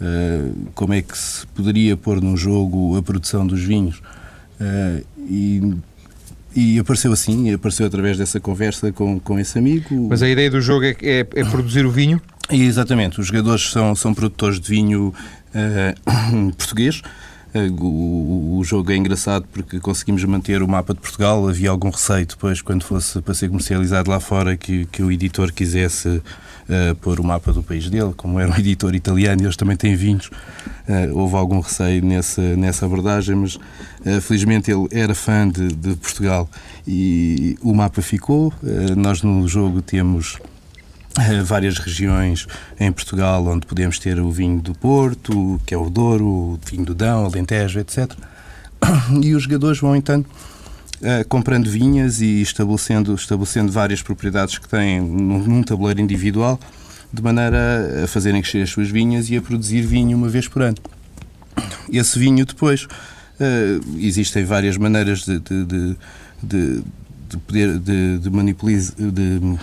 uh, 0.00 0.70
como 0.74 0.94
é 0.94 1.02
que 1.02 1.16
se 1.16 1.46
poderia 1.48 1.96
pôr 1.96 2.20
num 2.20 2.36
jogo 2.36 2.96
a 2.96 3.02
produção 3.02 3.46
dos 3.46 3.62
vinhos. 3.62 3.98
Uh, 4.60 5.04
e, 5.18 5.74
e 6.54 6.78
apareceu 6.78 7.12
assim, 7.12 7.52
apareceu 7.52 7.86
através 7.86 8.18
dessa 8.18 8.40
conversa 8.40 8.90
com, 8.92 9.20
com 9.20 9.38
esse 9.38 9.58
amigo. 9.58 10.08
Mas 10.08 10.22
a 10.22 10.28
ideia 10.28 10.50
do 10.50 10.60
jogo 10.60 10.84
é, 10.84 10.96
é, 11.02 11.20
é 11.20 11.44
produzir 11.44 11.86
o 11.86 11.90
vinho? 11.90 12.20
Exatamente, 12.50 13.20
os 13.20 13.28
jogadores 13.28 13.70
são, 13.70 13.94
são 13.94 14.12
produtores 14.12 14.58
de 14.58 14.68
vinho 14.68 15.14
português 16.58 17.00
eh, 17.52 17.68
o, 17.68 18.58
o, 18.58 18.64
jogo 18.64 18.92
é 18.92 18.96
engraçado 18.96 19.44
porque 19.52 19.80
conseguimos 19.80 20.22
manter 20.24 20.62
o 20.62 20.68
mapa 20.68 20.94
de 20.94 21.00
Portugal. 21.00 21.48
Havia 21.48 21.70
algum 21.70 21.90
receio 21.90 22.26
depois, 22.26 22.62
quando 22.62 22.84
fosse 22.84 23.20
para 23.20 23.34
ser 23.34 23.48
comercializado 23.48 24.10
lá 24.10 24.20
fora, 24.20 24.56
que, 24.56 24.86
que 24.86 25.02
o 25.02 25.10
editor 25.10 25.52
quisesse 25.52 26.22
uh, 26.70 26.94
pôr 26.96 27.20
o 27.20 27.24
mapa 27.24 27.52
do 27.52 27.62
país 27.62 27.90
dele. 27.90 28.12
Como 28.16 28.38
era 28.38 28.50
um 28.50 28.56
editor 28.56 28.94
italiano 28.94 29.42
eles 29.42 29.56
também 29.56 29.76
têm 29.76 29.94
vinhos, 29.96 30.26
uh, 30.26 31.18
houve 31.18 31.34
algum 31.36 31.60
receio 31.60 32.04
nessa, 32.04 32.56
nessa 32.56 32.86
abordagem, 32.86 33.34
mas 33.34 33.56
uh, 33.56 34.20
felizmente 34.22 34.70
ele 34.70 34.86
era 34.90 35.14
fã 35.14 35.48
de, 35.48 35.68
de, 35.68 35.94
Portugal 35.96 36.48
e 36.86 37.58
o 37.62 37.74
mapa 37.74 38.00
ficou. 38.00 38.52
nós 38.96 39.22
no 39.22 39.46
jogo 39.46 39.82
temos 39.82 40.38
eh, 41.18 41.42
várias 41.42 41.78
regiões 41.78 42.46
em 42.78 42.92
Portugal 42.92 43.44
onde 43.46 43.66
podemos 43.66 43.98
ter 43.98 44.20
o 44.20 44.30
vinho 44.30 44.60
do 44.60 44.74
Porto, 44.74 45.60
que 45.66 45.74
é 45.74 45.76
o 45.76 45.90
Douro, 45.90 46.24
o 46.24 46.60
vinho 46.64 46.84
do 46.84 46.94
Dão, 46.94 47.24
Alentejo, 47.24 47.80
etc. 47.80 48.12
E 49.22 49.34
os 49.34 49.42
jogadores 49.42 49.80
vão, 49.80 49.96
então, 49.96 50.24
uh, 51.00 51.26
comprando 51.28 51.70
vinhas 51.70 52.20
e 52.20 52.42
estabelecendo, 52.42 53.14
estabelecendo 53.14 53.70
várias 53.72 54.02
propriedades 54.02 54.58
que 54.58 54.68
têm 54.68 55.00
num, 55.00 55.38
num 55.38 55.62
tabuleiro 55.62 56.00
individual, 56.00 56.58
de 57.12 57.22
maneira 57.22 58.04
a 58.04 58.06
fazerem 58.06 58.40
crescer 58.40 58.62
as 58.62 58.70
suas 58.70 58.88
vinhas 58.88 59.28
e 59.30 59.36
a 59.36 59.42
produzir 59.42 59.82
vinho 59.82 60.16
uma 60.16 60.28
vez 60.28 60.48
por 60.48 60.62
ano. 60.62 60.76
Esse 61.92 62.18
vinho 62.18 62.46
depois, 62.46 62.84
uh, 62.84 63.98
existem 63.98 64.44
várias 64.44 64.76
maneiras 64.76 65.24
de, 65.24 65.38
de, 65.38 65.64
de, 65.64 65.96
de 66.42 66.82
de 67.30 67.36
poder 67.36 67.78
de, 67.78 68.18
de 68.18 68.28
manipular 68.28 68.80
de 68.80 69.58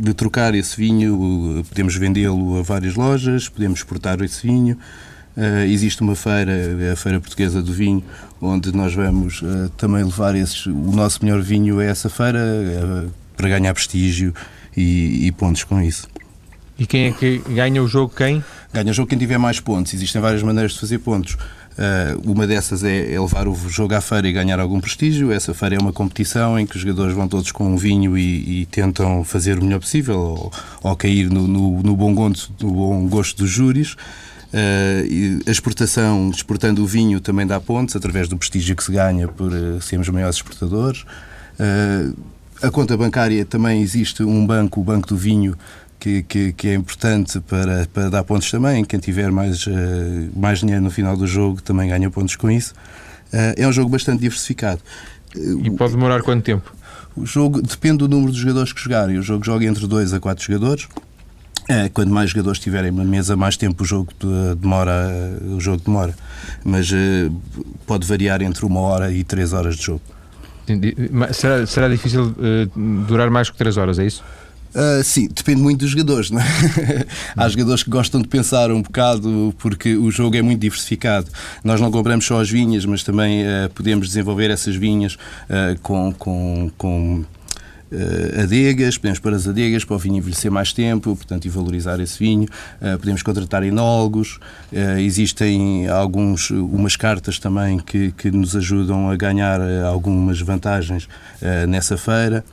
de 0.00 0.14
trocar 0.14 0.54
esse 0.54 0.74
vinho, 0.78 1.62
podemos 1.68 1.94
vendê-lo 1.94 2.58
a 2.58 2.62
várias 2.62 2.94
lojas, 2.94 3.50
podemos 3.50 3.80
exportar 3.80 4.22
esse 4.22 4.46
vinho. 4.46 4.78
Uh, 5.36 5.64
existe 5.68 6.02
uma 6.02 6.16
feira, 6.16 6.52
a 6.92 6.96
Feira 6.96 7.20
Portuguesa 7.20 7.62
do 7.62 7.72
Vinho, 7.72 8.02
onde 8.40 8.74
nós 8.74 8.92
vamos 8.94 9.40
uh, 9.42 9.68
também 9.76 10.02
levar 10.02 10.34
esses, 10.34 10.66
o 10.66 10.92
nosso 10.92 11.24
melhor 11.24 11.40
vinho 11.40 11.78
a 11.78 11.84
essa 11.84 12.10
feira 12.10 12.40
uh, 12.40 13.10
para 13.36 13.48
ganhar 13.48 13.72
prestígio 13.72 14.34
e, 14.76 15.26
e, 15.26 15.32
pontos 15.32 15.62
com 15.62 15.80
isso. 15.80 16.08
E 16.76 16.84
quem 16.84 17.06
é 17.06 17.12
que 17.12 17.38
ganha 17.48 17.82
o 17.82 17.86
jogo? 17.86 18.12
Quem? 18.14 18.42
Ganha 18.72 18.90
o 18.90 18.94
jogo 18.94 19.08
quem 19.08 19.18
tiver 19.18 19.38
mais 19.38 19.60
pontos. 19.60 19.94
Existem 19.94 20.20
várias 20.20 20.42
maneiras 20.42 20.72
de 20.72 20.80
fazer 20.80 20.98
pontos. 20.98 21.36
Uma 22.24 22.46
dessas 22.46 22.84
é, 22.84 23.12
é, 23.12 23.20
levar 23.20 23.48
o 23.48 23.54
jogo 23.68 23.94
à 23.94 24.00
feira 24.00 24.28
e 24.28 24.32
ganhar 24.32 24.58
algum 24.60 24.80
prestígio. 24.80 25.32
Essa 25.32 25.54
feira 25.54 25.76
é 25.76 25.78
uma 25.78 25.92
competição 25.92 26.58
em 26.58 26.66
que 26.66 26.76
os 26.76 26.82
jogadores 26.82 27.14
vão 27.14 27.28
todos 27.28 27.52
com 27.52 27.72
um 27.72 27.76
vinho 27.76 28.16
e, 28.16 28.62
e 28.62 28.66
tentam 28.66 29.24
fazer 29.24 29.58
o 29.58 29.64
melhor 29.64 29.80
possível 29.80 30.18
ou, 30.18 30.52
ou 30.82 30.96
cair 30.96 31.30
no, 31.30 31.46
no, 31.46 31.82
no, 31.82 31.96
bom 31.96 32.14
gosto, 32.14 32.52
no 32.60 32.72
bom 32.72 33.06
gosto 33.08 33.38
dos 33.38 33.50
júris. 33.50 33.96
Uh, 34.52 35.42
a 35.46 35.50
exportação, 35.50 36.30
exportando 36.30 36.82
o 36.82 36.86
vinho, 36.86 37.20
também 37.20 37.46
dá 37.46 37.60
pontos 37.60 37.94
através 37.94 38.28
do 38.28 38.36
prestígio 38.36 38.74
que 38.74 38.82
se 38.82 38.90
ganha 38.90 39.28
por 39.28 39.52
uh, 39.52 39.80
sermos 39.80 40.08
maiores 40.08 40.36
exportadores. 40.36 41.02
Uh, 41.58 42.16
a 42.62 42.70
conta 42.70 42.96
bancária 42.96 43.44
também 43.44 43.80
existe 43.80 44.22
um 44.22 44.46
banco, 44.46 44.80
o 44.80 44.84
Banco 44.84 45.08
do 45.08 45.16
Vinho, 45.16 45.56
que, 45.98 46.22
que, 46.22 46.52
que, 46.52 46.68
é 46.68 46.74
importante 46.74 47.38
para, 47.40 47.86
para 47.92 48.10
dar 48.10 48.24
pontos 48.24 48.50
também. 48.50 48.84
Quem 48.84 48.98
tiver 48.98 49.30
mais, 49.30 49.66
uh, 49.66 49.70
mais 50.34 50.58
dinheiro 50.60 50.82
no 50.82 50.90
final 50.90 51.16
do 51.16 51.26
jogo 51.26 51.62
também 51.62 51.88
ganha 51.88 52.10
pontos 52.10 52.34
com 52.36 52.50
isso. 52.50 52.74
Uh, 53.32 53.54
é 53.56 53.68
um 53.68 53.72
jogo 53.72 53.90
bastante 53.90 54.20
diversificado. 54.20 54.80
E 55.36 55.70
pode 55.70 55.92
demorar 55.92 56.22
quanto 56.22 56.42
tempo? 56.42 56.74
O 57.16 57.24
jogo 57.24 57.62
depende 57.62 57.98
do 57.98 58.08
número 58.08 58.32
de 58.32 58.38
jogadores 58.38 58.72
que 58.72 58.80
jogarem. 58.80 59.18
O 59.18 59.22
jogo 59.22 59.44
joga 59.44 59.64
entre 59.64 59.86
2 59.86 60.12
a 60.14 60.20
4 60.20 60.44
jogadores. 60.44 60.88
É, 61.70 61.88
quanto 61.88 62.10
mais 62.10 62.30
jogadores 62.30 62.58
tiverem 62.58 62.90
na 62.90 63.04
mesa, 63.04 63.36
mais 63.36 63.56
tempo 63.56 63.84
o 63.84 63.86
jogo 63.86 64.12
demora. 64.58 65.38
O 65.56 65.60
jogo 65.60 65.80
demora. 65.86 66.16
Mas 66.64 66.90
uh, 66.90 67.32
pode 67.86 68.04
variar 68.04 68.42
entre 68.42 68.66
uma 68.66 68.80
hora 68.80 69.12
e 69.12 69.22
três 69.22 69.52
horas 69.52 69.76
de 69.76 69.84
jogo. 69.84 70.02
Será, 71.32 71.64
será 71.66 71.88
difícil 71.88 72.24
uh, 72.24 73.06
durar 73.06 73.30
mais 73.30 73.50
que 73.50 73.56
três 73.56 73.76
horas, 73.76 74.00
é 74.00 74.06
isso? 74.06 74.24
Uh, 74.74 75.02
sim, 75.04 75.28
depende 75.32 75.62
muito 75.62 75.80
dos 75.80 75.90
jogadores. 75.90 76.32
Não 76.32 76.40
é? 76.40 76.44
Há 77.36 77.48
jogadores 77.48 77.84
que 77.84 77.90
gostam 77.90 78.20
de 78.20 78.26
pensar 78.26 78.72
um 78.72 78.82
bocado 78.82 79.54
porque 79.58 79.96
o 79.96 80.10
jogo 80.10 80.36
é 80.36 80.42
muito 80.42 80.60
diversificado. 80.60 81.28
Nós 81.62 81.80
não 81.80 81.92
compramos 81.92 82.24
só 82.24 82.40
as 82.40 82.50
vinhas, 82.50 82.84
mas 82.84 83.04
também 83.04 83.42
uh, 83.42 83.70
podemos 83.74 84.08
desenvolver 84.08 84.50
essas 84.50 84.74
vinhas 84.74 85.14
uh, 85.14 85.78
com, 85.82 86.12
com, 86.12 87.24
com 87.90 88.40
adegas, 88.42 88.96
podemos 88.96 89.18
pôr 89.18 89.34
as 89.34 89.48
adegas 89.48 89.84
para 89.84 89.96
o 89.96 89.98
vinho 89.98 90.16
envelhecer 90.16 90.50
mais 90.50 90.72
tempo, 90.72 91.16
portanto, 91.16 91.44
e 91.44 91.48
valorizar 91.48 91.98
esse 92.00 92.18
vinho. 92.18 92.48
podemos 92.98 93.22
contratar 93.22 93.62
enólogos. 93.62 94.38
existem 94.98 95.88
alguns, 95.88 96.50
umas 96.50 96.96
cartas 96.96 97.38
também 97.38 97.78
que, 97.78 98.12
que 98.12 98.30
nos 98.30 98.54
ajudam 98.54 99.10
a 99.10 99.16
ganhar 99.16 99.60
algumas 99.84 100.40
vantagens 100.40 101.08
nessa 101.68 101.96
feira. 101.96 102.44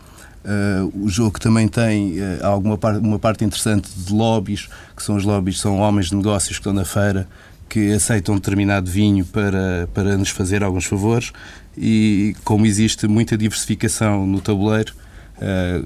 Uh, 0.48 1.04
o 1.04 1.10
jogo 1.10 1.38
também 1.42 1.68
tem 1.68 2.22
uh, 2.22 2.46
alguma 2.46 2.78
par 2.78 2.96
uma 2.96 3.20
parte 3.20 3.44
interessante 3.44 3.90
de 3.94 4.14
lobbies, 4.14 4.70
que 4.96 5.04
são 5.04 5.18
os 5.18 5.26
lobbies, 5.26 5.60
são 5.60 5.80
homens 5.80 6.10
de 6.10 6.16
negócios 6.16 6.58
que 6.58 6.62
estão 6.62 6.72
na 6.72 6.86
feira, 6.86 7.28
que 7.68 7.92
aceitam 7.92 8.36
determinado 8.36 8.90
vinho 8.90 9.26
para, 9.26 9.90
para 9.94 10.18
nos 10.18 10.30
fazer 10.30 10.64
alguns 10.64 10.86
favores. 10.86 11.34
E 11.78 12.34
como 12.46 12.66
existe 12.66 13.08
muita 13.10 13.38
diversificação 13.38 14.26
no 14.26 14.40
tabuleiro, 14.40 14.94
uh, 14.94 15.07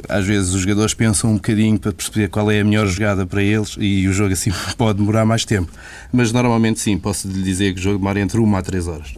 às 0.08 0.26
vezes 0.26 0.54
os 0.54 0.62
jogadores 0.62 0.94
pensam 0.94 1.32
um 1.32 1.36
bocadinho 1.36 1.78
para 1.78 1.92
perceber 1.92 2.30
qual 2.30 2.50
é 2.50 2.62
a 2.62 2.64
melhor 2.64 2.88
jogada 2.88 3.26
para 3.26 3.44
eles 3.44 3.76
e 3.80 4.08
o 4.08 4.14
jogo 4.14 4.34
assim 4.34 4.52
pode 4.78 5.00
demorar 5.00 5.26
mais 5.26 5.46
tempo. 5.46 5.72
Mas 6.12 6.32
normalmente 6.32 6.80
sim, 6.80 6.98
posso 6.98 7.28
lhe 7.28 7.42
dizer 7.42 7.74
que 7.74 7.80
o 7.80 7.84
jogo 7.84 7.98
demora 7.98 8.20
entre 8.20 8.40
uma 8.40 8.60
a 8.60 8.62
três 8.62 8.88
horas 8.88 9.14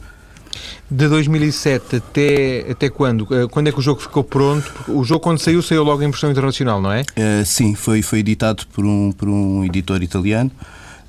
de 0.93 1.08
2007 1.08 1.96
até, 1.96 2.65
até 2.69 2.89
quando? 2.89 3.28
Eh, 3.32 3.48
quando 3.50 3.67
é 3.67 3.72
que 3.72 3.80
o 3.80 3.82
jogo 3.82 4.00
ficou 4.00 4.24
pronto? 4.24 4.72
Porque 4.72 4.91
o 4.91 5.04
jogo, 5.04 5.22
quando 5.22 5.39
saiu, 5.39 5.62
saiu 5.62 5.84
logo 5.84 6.04
em 6.04 6.10
versão 6.10 6.30
internacional, 6.30 6.82
não 6.82 6.91
é? 6.91 7.02
Uh, 7.02 7.46
sim, 7.46 7.74
foi, 7.74 8.02
foi 8.02 8.19
editado 8.19 8.63
por 8.67 8.86
um, 8.86 9.12
por 9.12 9.28
um 9.28 9.63
editor 9.63 10.04
italiano. 10.04 10.52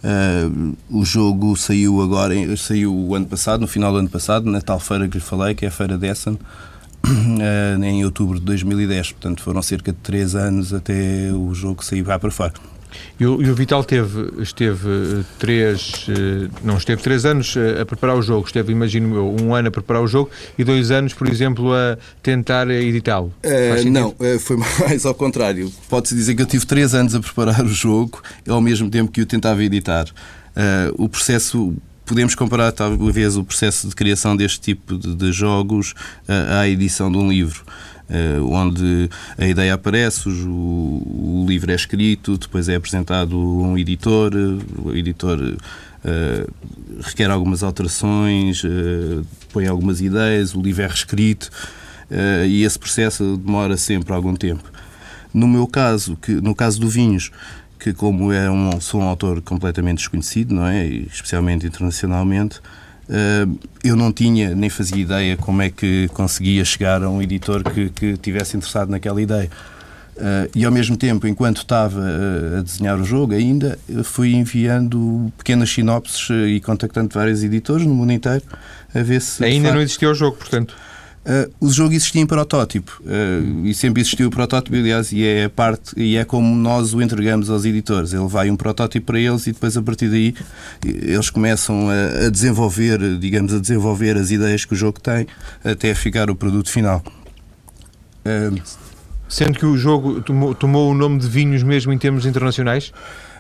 Uh, 0.03 0.77
o 0.91 1.05
jogo 1.05 1.57
saiu 1.57 2.01
agora, 2.01 2.35
saiu 2.57 2.95
o 2.95 3.15
ano 3.15 3.27
passado, 3.27 3.61
no 3.61 3.67
final 3.67 3.93
do 3.93 3.99
ano 3.99 4.09
passado, 4.09 4.51
na 4.51 4.61
tal 4.61 4.81
feira 4.81 5.07
que 5.09 5.19
lhe 5.19 5.25
falei, 5.25 5.55
que 5.55 5.65
é 5.65 5.69
a 5.69 5.71
Feira 5.71 5.99
Dessen, 5.99 6.35
uh, 6.35 6.39
em 7.83 8.05
outubro 8.05 8.38
de 8.38 8.45
2010. 8.45 9.12
Portanto, 9.12 9.43
foram 9.43 9.62
cerca 9.62 9.93
de 9.93 9.99
3 9.99 10.35
anos 10.35 10.73
até 10.73 11.31
o 11.33 11.55
jogo 11.55 11.85
sair 11.85 12.05
para 12.05 12.31
fora. 12.31 12.53
E 13.19 13.27
o, 13.27 13.40
e 13.43 13.51
o, 13.51 13.55
Vital 13.55 13.85
teve, 13.85 14.43
esteve 14.43 14.88
eh, 14.88 15.25
três, 15.38 16.07
eh, 16.09 16.49
não 16.62 16.77
esteve 16.77 17.03
três 17.03 17.25
anos 17.25 17.57
eh, 17.57 17.81
a 17.81 17.87
preparar 17.87 18.17
o 18.17 18.23
jogo, 18.23 18.47
esteve, 18.47 18.73
imagino 18.73 19.14
eu, 19.17 19.37
um 19.40 19.55
ano 19.55 19.69
a 19.69 19.71
preparar 19.71 20.03
o 20.03 20.07
jogo 20.07 20.31
e 20.59 20.64
dois 20.64 20.90
anos, 20.90 21.14
por 21.14 21.29
exemplo, 21.29 21.73
a 21.73 21.97
tentar 22.23 22.69
editá-lo. 22.71 23.33
Uh, 23.45 23.90
não, 23.90 24.14
foi 24.40 24.57
mais 24.81 25.05
ao 25.07 25.14
contrário. 25.14 25.73
Pode-se 25.88 26.14
dizer 26.14 26.35
que 26.35 26.43
eu 26.43 26.47
tive 26.47 26.67
três 26.67 26.95
anos 26.95 27.14
a 27.14 27.21
preparar 27.21 27.64
o 27.64 27.69
jogo 27.69 28.23
ao 28.49 28.61
mesmo 28.61 28.90
tempo 28.90 29.11
que 29.11 29.21
o 29.21 29.27
tentava 29.27 29.62
editar. 29.62 30.07
Uh, 30.57 31.05
o 31.05 31.09
processo 31.09 31.75
podemos 32.05 32.35
comparar 32.35 32.73
talvez 32.73 33.37
o 33.37 33.45
processo 33.45 33.88
de 33.88 33.95
criação 33.95 34.37
deste 34.37 34.61
tipo 34.61 34.97
de, 34.97 35.14
de 35.14 35.33
jogos 35.33 35.95
à 36.59 36.69
edição 36.69 37.11
de 37.11 37.19
um 37.19 37.29
livro. 37.29 37.64
Uh, 38.05 38.53
onde 38.53 39.09
a 39.38 39.47
ideia 39.47 39.73
aparece, 39.73 40.29
o, 40.29 40.51
o, 40.51 41.47
livro 41.49 41.73
é 41.73 41.75
escrito, 41.75 42.37
depois 42.37 42.69
é 42.69 42.75
apresentado 42.75 43.35
um 43.38 43.79
editor, 43.79 44.31
o 44.77 44.95
editor 44.95 45.40
uh, 45.40 46.55
requer 47.03 47.31
algumas 47.31 47.62
alterações, 47.62 48.62
uh, 48.62 49.25
põe 49.51 49.67
algumas 49.67 50.03
ideias, 50.03 50.55
o 50.55 50.61
livro 50.61 50.83
é 50.83 50.87
reescrito 50.87 51.51
e 52.47 52.62
esse 52.62 52.79
processo 52.79 53.38
demora 53.38 53.79
sempre 53.79 54.12
algum 54.12 54.37
tempo. 54.37 54.71
No 55.33 55.49
meu 55.49 55.67
caso, 55.67 56.17
que, 56.21 56.33
no 56.33 56.55
caso 56.55 56.79
do 56.79 56.88
Vinhos, 56.88 57.33
que 57.85 57.92
como 57.92 58.33
é 58.33 58.51
um, 58.51 58.81
sou 58.81 59.03
um 59.03 59.05
autor 59.05 59.42
completamente 59.42 59.99
desconhecido, 59.99 60.55
não 60.55 60.66
é? 60.66 60.87
especialmente 60.87 61.66
internacionalmente, 61.66 62.59
eh, 63.11 63.47
eu 63.85 63.94
não 63.94 64.11
tinha 64.11 64.55
nem 64.55 64.70
fazia 64.70 64.97
ideia 64.97 65.37
como 65.37 65.61
é 65.61 65.68
que 65.68 66.09
conseguia 66.14 66.64
chegar 66.64 67.03
a 67.03 67.11
um 67.11 67.20
editor 67.20 67.62
que, 67.62 67.90
que 67.90 68.16
tivesse 68.16 68.57
interessado 68.57 68.88
naquela 68.88 69.20
ideia. 69.20 69.51
Uh, 70.16 70.49
e 70.55 70.64
ao 70.64 70.70
mesmo 70.70 70.97
tempo, 70.97 71.27
enquanto 71.27 71.57
estava 71.57 71.99
uh, 71.99 72.59
a 72.61 72.62
desenhar 72.62 72.97
o 73.01 73.05
jogo, 73.05 73.35
ainda 73.35 73.77
fui 74.05 74.33
enviando 74.33 75.31
pequenas 75.37 75.68
sinopses 75.68 76.29
e 76.31 76.61
contactando 76.61 77.12
vários 77.12 77.42
editores 77.42 77.85
no 77.85 77.92
mundo 77.92 78.12
inteiro 78.12 78.44
a 78.94 79.03
ver 79.03 79.20
se. 79.20 79.44
Ainda 79.44 79.75
não 79.75 79.81
existia 79.81 80.09
o 80.09 80.14
jogo, 80.14 80.37
portanto. 80.37 80.75
Uh, 81.25 81.51
o 81.59 81.71
jogo 81.71 81.95
existia 81.95 82.21
em 82.21 82.27
protótipo 82.27 83.03
uh, 83.03 83.67
e 83.67 83.73
sempre 83.73 84.03
existiu 84.03 84.29
o 84.29 84.31
protótipo, 84.31 84.77
aliás, 84.77 85.11
e 85.11 85.25
é 85.25 85.45
a 85.45 85.51
parte 85.51 85.99
e 85.99 86.19
é 86.19 86.25
como 86.25 86.55
nós 86.55 86.93
o 86.93 87.01
entregamos 87.01 87.49
aos 87.49 87.65
editores. 87.65 88.13
Ele 88.13 88.27
vai 88.27 88.51
um 88.51 88.57
protótipo 88.57 89.07
para 89.07 89.19
eles 89.19 89.47
e 89.47 89.53
depois 89.53 89.75
a 89.75 89.83
partir 89.83 90.09
daí 90.09 90.35
eles 90.85 91.31
começam 91.31 91.89
a, 91.89 92.27
a 92.27 92.31
desenvolver, 92.31 93.19
digamos, 93.19 93.55
a 93.55 93.59
desenvolver 93.59 94.19
as 94.19 94.31
ideias 94.31 94.67
que 94.67 94.75
o 94.75 94.77
jogo 94.77 95.01
tem 95.01 95.27
até 95.65 95.95
ficar 95.95 96.29
o 96.29 96.37
produto 96.37 96.71
final. 96.71 97.03
Uh, 98.27 98.61
Sendo 99.27 99.59
que 99.59 99.67
o 99.67 99.77
jogo 99.77 100.21
tomou, 100.21 100.55
tomou 100.55 100.91
o 100.91 100.95
nome 100.95 101.19
de 101.19 101.27
vinhos 101.27 101.63
mesmo 101.63 101.93
em 101.93 101.99
termos 101.99 102.27
internacionais? 102.27 102.93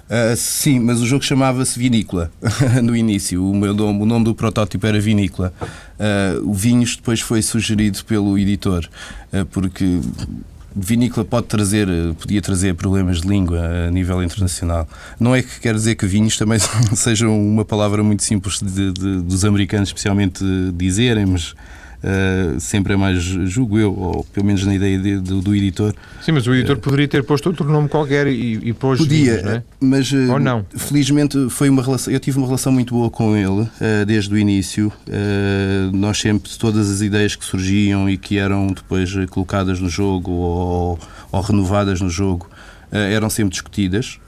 Uh, 0.04 0.36
sim, 0.36 0.78
mas 0.80 1.00
o 1.00 1.06
jogo 1.06 1.24
chamava-se 1.24 1.78
Vinícola 1.78 2.30
no 2.82 2.94
início. 2.94 3.42
O, 3.42 3.54
meu 3.54 3.72
nome, 3.72 4.02
o 4.02 4.06
nome 4.06 4.24
do 4.24 4.34
protótipo 4.34 4.86
era 4.86 5.00
Vinícola. 5.00 5.52
Uh, 5.98 6.48
o 6.48 6.52
Vinhos 6.52 6.96
depois 6.96 7.20
foi 7.20 7.40
sugerido 7.40 8.04
pelo 8.04 8.38
editor, 8.38 8.88
uh, 9.32 9.46
porque 9.46 10.00
vinícola 10.76 11.24
pode 11.24 11.46
trazer, 11.46 11.86
podia 12.18 12.42
trazer 12.42 12.74
problemas 12.74 13.20
de 13.20 13.28
língua 13.28 13.60
a 13.86 13.90
nível 13.90 14.22
internacional. 14.22 14.88
Não 15.20 15.34
é 15.34 15.42
que 15.42 15.60
quer 15.60 15.74
dizer 15.74 15.94
que 15.94 16.06
vinhos 16.06 16.36
também 16.36 16.58
sejam 16.94 17.38
uma 17.40 17.64
palavra 17.64 18.02
muito 18.02 18.24
simples 18.24 18.60
de, 18.60 18.92
de, 18.92 19.22
dos 19.22 19.44
americanos, 19.44 19.90
especialmente 19.90 20.44
dizerem, 20.74 21.26
mas 21.26 21.54
uh, 22.04 22.60
sempre 22.60 22.92
é 22.92 22.96
mais, 22.96 23.22
julgo 23.22 23.78
eu, 23.78 23.92
ou 23.92 24.24
pelo 24.24 24.46
menos 24.46 24.64
na 24.64 24.74
ideia 24.74 24.98
de, 24.98 25.20
de, 25.20 25.40
do 25.40 25.54
editor. 25.54 25.94
Sim, 26.20 26.32
mas 26.32 26.46
o 26.46 26.54
editor 26.54 26.76
uh, 26.76 26.80
poderia 26.80 27.08
ter 27.08 27.24
posto 27.24 27.46
outro 27.48 27.70
nome 27.70 27.88
qualquer 27.88 28.26
e, 28.26 28.60
e 28.62 28.72
pôs. 28.72 28.98
Podia, 28.98 29.38
vinhos, 29.38 29.46
é? 29.46 29.62
mas 29.80 30.12
uh, 30.12 30.32
ou 30.32 30.38
não. 30.38 30.64
felizmente 30.76 31.48
foi 31.48 31.68
uma 31.68 31.82
relação. 31.82 32.12
Eu 32.12 32.20
tive 32.20 32.38
uma 32.38 32.46
relação 32.46 32.72
muito 32.72 32.94
boa 32.94 33.10
com 33.10 33.34
ele 33.36 33.68
desde 34.06 34.32
o 34.32 34.38
início. 34.38 34.92
nós 35.92 36.20
sempre, 36.20 36.50
todas 36.58 36.90
as 36.90 37.00
ideias 37.00 37.34
que 37.34 37.44
surgiam 37.44 38.08
e 38.08 38.16
que 38.16 38.38
eram 38.38 38.68
depois 38.68 39.12
colocadas 39.30 39.80
no 39.80 39.88
jogo 39.88 40.30
ou, 40.30 40.98
ou 41.32 41.40
renovadas 41.40 42.00
no 42.00 42.10
jogo 42.10 42.48
eram 42.90 43.30
sempre 43.30 43.52
discutidas 43.52 44.18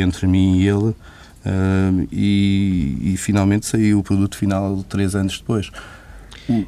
entre 0.00 0.26
mim 0.26 0.58
e 0.58 0.68
ele. 0.68 0.94
e, 2.10 3.12
e 3.12 3.16
finalmente 3.16 3.66
saiu 3.66 3.98
o 3.98 4.02
produto 4.02 4.36
final 4.36 4.84
três 4.88 5.14
anos 5.14 5.38
depois. 5.38 5.70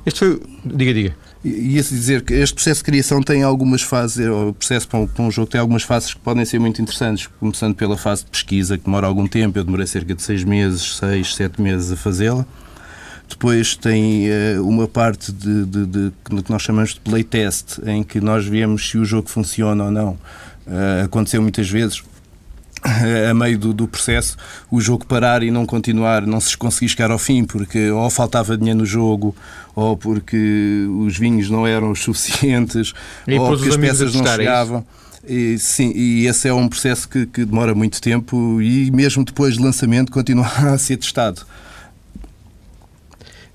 Este 0.06 0.18
foi. 0.20 0.40
Diga, 0.64 0.94
diga. 0.94 1.16
Ia-se 1.44 1.94
dizer 1.94 2.22
que 2.22 2.32
este 2.32 2.54
processo 2.54 2.80
de 2.80 2.84
criação 2.84 3.22
tem 3.22 3.42
algumas 3.42 3.82
fases, 3.82 4.26
o 4.26 4.54
processo 4.54 4.88
para 4.88 5.00
um, 5.00 5.06
para 5.06 5.24
um, 5.24 5.30
jogo 5.30 5.50
tem 5.50 5.60
algumas 5.60 5.82
fases 5.82 6.14
que 6.14 6.20
podem 6.20 6.42
ser 6.44 6.58
muito 6.58 6.80
interessantes, 6.80 7.28
começando 7.38 7.74
pela 7.74 7.98
fase 7.98 8.24
de 8.24 8.30
pesquisa, 8.30 8.78
que 8.78 8.84
demora 8.84 9.06
algum 9.06 9.26
tempo, 9.26 9.58
eu 9.58 9.64
demorei 9.64 9.86
cerca 9.86 10.14
de 10.14 10.22
seis 10.22 10.42
meses, 10.42 10.96
seis, 10.96 11.34
sete 11.34 11.60
meses 11.60 11.92
a 11.92 11.96
fazê-la. 11.96 12.46
Depois 13.28 13.76
tem 13.76 14.26
uh, 14.28 14.66
uma 14.66 14.88
parte 14.88 15.32
de, 15.32 15.66
de, 15.66 15.86
de, 15.86 16.12
que 16.24 16.50
nós 16.50 16.62
chamamos 16.62 16.94
de 16.94 17.00
playtest, 17.00 17.78
em 17.86 18.02
que 18.02 18.20
nós 18.20 18.46
vemos 18.46 18.88
se 18.88 18.96
o 18.96 19.04
jogo 19.04 19.28
funciona 19.28 19.84
ou 19.84 19.90
não. 19.90 20.10
Uh, 20.66 21.04
aconteceu 21.04 21.42
muitas 21.42 21.68
vezes, 21.68 22.02
a 23.30 23.32
meio 23.32 23.58
do, 23.58 23.72
do, 23.72 23.88
processo, 23.88 24.36
o 24.70 24.80
jogo 24.80 25.06
parar 25.06 25.42
e 25.42 25.50
não 25.50 25.64
continuar, 25.64 26.26
não 26.26 26.38
se 26.38 26.56
conseguir 26.56 26.90
chegar 26.90 27.10
ao 27.10 27.18
fim, 27.18 27.42
porque 27.44 27.90
ou 27.90 28.10
faltava 28.10 28.56
dinheiro 28.58 28.80
no 28.80 28.86
jogo, 28.86 29.34
ou 29.74 29.96
porque 29.96 30.86
os 30.98 31.16
vinhos 31.16 31.48
não 31.48 31.66
eram 31.66 31.90
os 31.90 32.00
suficientes, 32.04 32.92
e 33.26 33.38
ou 33.38 33.48
porque 33.48 33.70
as 33.70 33.76
peças 33.76 34.14
não 34.14 34.26
é 34.26 34.36
chegavam. 34.36 34.86
E, 35.26 35.58
sim, 35.58 35.90
e 35.94 36.26
esse 36.26 36.48
é 36.48 36.52
um 36.52 36.68
processo 36.68 37.08
que, 37.08 37.24
que, 37.24 37.46
demora 37.46 37.74
muito 37.74 38.00
tempo 38.00 38.60
e 38.60 38.90
mesmo 38.90 39.24
depois 39.24 39.54
de 39.54 39.62
lançamento 39.62 40.12
continua 40.12 40.46
a 40.70 40.76
ser 40.76 40.98
testado. 40.98 41.46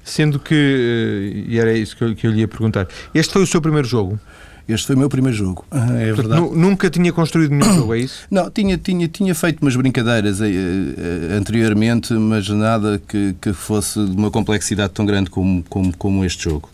Sendo 0.04 0.40
que, 0.40 0.56
eh, 0.56 1.44
e 1.50 1.60
era 1.60 1.78
isso 1.78 1.96
que 1.96 2.04
eu, 2.04 2.16
que 2.16 2.26
eu 2.26 2.32
lhe 2.32 2.40
ia 2.40 2.48
perguntar, 2.48 2.88
este 3.14 3.32
foi 3.32 3.44
o 3.44 3.46
seu 3.46 3.62
primeiro 3.62 3.88
jogo? 3.88 4.20
Este 4.70 4.86
foi 4.86 4.96
o 4.96 5.00
meu 5.00 5.10
primeiro 5.10 5.36
jogo, 5.36 5.66
é 5.72 6.14
verdade. 6.14 6.42
Nunca 6.56 6.92
tinha 6.92 7.12
construído 7.12 7.50
nenhum 7.50 7.74
jogo, 7.74 7.96
é 7.96 8.00
isso? 8.00 8.26
Não, 8.30 8.52
tinha, 8.52 8.78
tinha, 8.78 9.08
tinha 9.08 9.34
feito 9.34 9.64
umas 9.64 9.76
brincadeiras 9.76 10.40
eh, 10.42 10.48
eh, 10.48 11.36
anteriormente, 11.36 12.14
mas 12.14 12.48
nada 12.50 13.02
que, 13.08 13.36
que 13.42 13.52
fosse 13.52 14.00
de 14.06 14.16
uma 14.16 14.30
complexidade 14.30 14.94
tão 14.94 15.08
grande 15.08 15.32
como, 15.32 15.64
como, 15.64 15.98
como 15.98 16.24
este 16.24 16.44
jogo. 16.44 16.70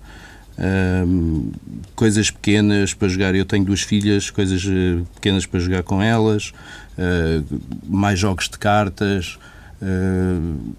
Um, 0.57 1.51
coisas 1.95 2.29
pequenas 2.29 2.93
para 2.93 3.07
jogar. 3.07 3.33
Eu 3.33 3.45
tenho 3.45 3.63
duas 3.63 3.81
filhas, 3.81 4.29
coisas 4.29 4.61
eh, 4.65 5.01
pequenas 5.15 5.45
para 5.45 5.59
jogar 5.61 5.83
com 5.83 6.01
elas, 6.01 6.51
uh, 6.97 7.59
mais 7.87 8.19
jogos 8.19 8.49
de 8.49 8.57
cartas, 8.57 9.37
uh, 9.81 10.73